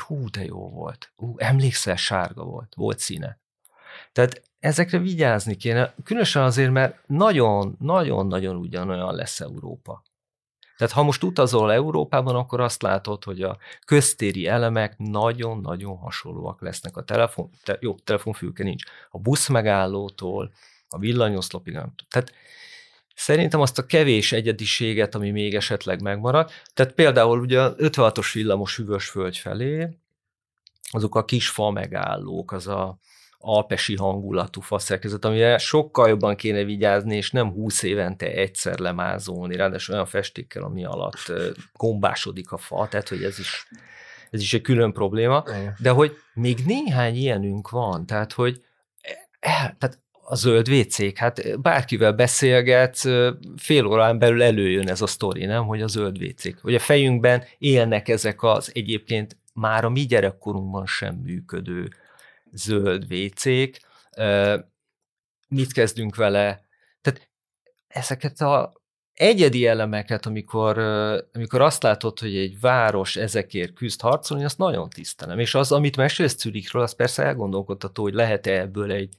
[0.06, 1.12] hú, de jó volt.
[1.16, 3.40] Hú, emlékszel, sárga volt, volt színe.
[4.12, 10.02] Tehát ezekre vigyázni kéne, különösen azért, mert nagyon-nagyon-nagyon ugyanolyan lesz Európa.
[10.78, 16.96] Tehát ha most utazol Európában, akkor azt látod, hogy a köztéri elemek nagyon-nagyon hasonlóak lesznek
[16.96, 20.52] a telefon, te, jó, telefonfülke nincs, a busz megállótól,
[20.88, 21.72] a villanyoszlopig,
[22.08, 22.32] tehát
[23.14, 28.76] Szerintem azt a kevés egyediséget, ami még esetleg megmarad, tehát például ugye a 56-os villamos
[28.76, 29.88] hűvös föld felé,
[30.90, 32.98] azok a kis fa megállók, az a
[33.38, 39.94] alpesi hangulatú faszerkezet, amire sokkal jobban kéne vigyázni, és nem húsz évente egyszer lemázolni, ráadásul
[39.94, 41.32] olyan festékkel, ami alatt
[41.72, 43.68] gombásodik a fa, tehát hogy ez is,
[44.30, 45.44] ez is egy külön probléma,
[45.78, 48.62] de hogy még néhány ilyenünk van, tehát hogy
[49.40, 49.98] el, tehát
[50.30, 52.98] a zöld vécék, hát bárkivel beszélget,
[53.56, 56.58] fél órán belül előjön ez a sztori, nem, hogy a zöld vécék.
[56.60, 61.88] Hogy a fejünkben élnek ezek az egyébként már a mi gyerekkorunkban sem működő
[62.52, 63.80] zöld vécék.
[65.48, 66.64] Mit kezdünk vele?
[67.00, 67.30] Tehát
[67.88, 68.72] ezeket a
[69.14, 70.78] egyedi elemeket, amikor,
[71.32, 75.38] amikor azt látod, hogy egy város ezekért küzd harcolni, azt nagyon tisztelem.
[75.38, 79.16] És az, amit mesélsz Zürichről, az persze elgondolkodható, hogy lehet-e ebből egy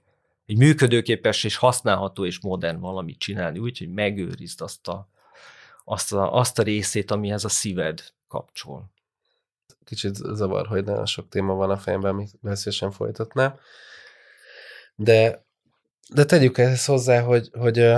[0.49, 5.07] egy működőképes és használható és modern valamit csinálni, úgy, hogy megőrizd azt a,
[5.83, 8.91] azt a, azt a részét, amihez a szíved kapcsol.
[9.89, 13.59] Kicsit zavar, hogy nagyon sok téma van a fejemben, amit veszélyesen folytatnám.
[14.95, 15.45] De,
[16.13, 17.93] de tegyük ezt hozzá, hogy, hogy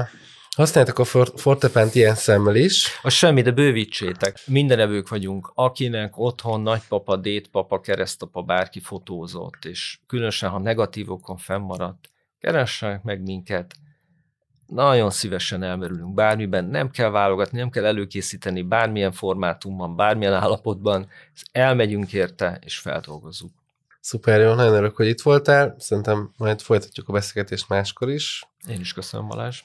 [0.55, 2.99] használjátok a fortepánt ilyen szemmel is.
[3.01, 4.39] A semmi, de bővítsétek.
[4.47, 13.03] Mindenevők vagyunk, akinek otthon nagypapa, dédpapa, keresztapa, bárki fotózott, és különösen, ha negatívokon fennmaradt, keressenek
[13.03, 13.75] meg minket,
[14.73, 21.07] nagyon szívesen elmerülünk bármiben, nem kell válogatni, nem kell előkészíteni bármilyen formátumban, bármilyen állapotban,
[21.51, 23.51] elmegyünk érte, és feldolgozzuk.
[23.99, 25.75] Szuper, jó, nagyon örülök, hogy itt voltál.
[25.77, 28.47] Szerintem majd folytatjuk a beszélgetést máskor is.
[28.69, 29.61] Én is köszönöm, Balázs.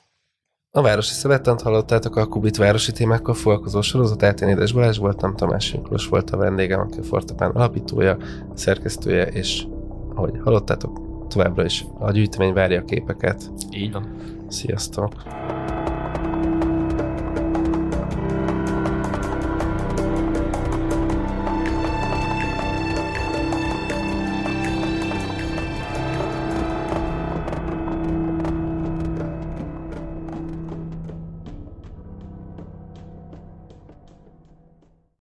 [0.70, 4.40] A Városi Szövettant hallottátok a Kubit városi témákkal foglalkozó sorozatát.
[4.40, 8.16] Én Édes Balázs voltam, Tamás Miklós volt a vendégem, aki a Fortepán alapítója,
[8.54, 9.66] szerkesztője, és
[10.14, 13.50] ahogy hallottátok, továbbra is a gyűjtemény várja a képeket.
[13.70, 14.35] Így van.
[14.48, 15.12] Sziasztok!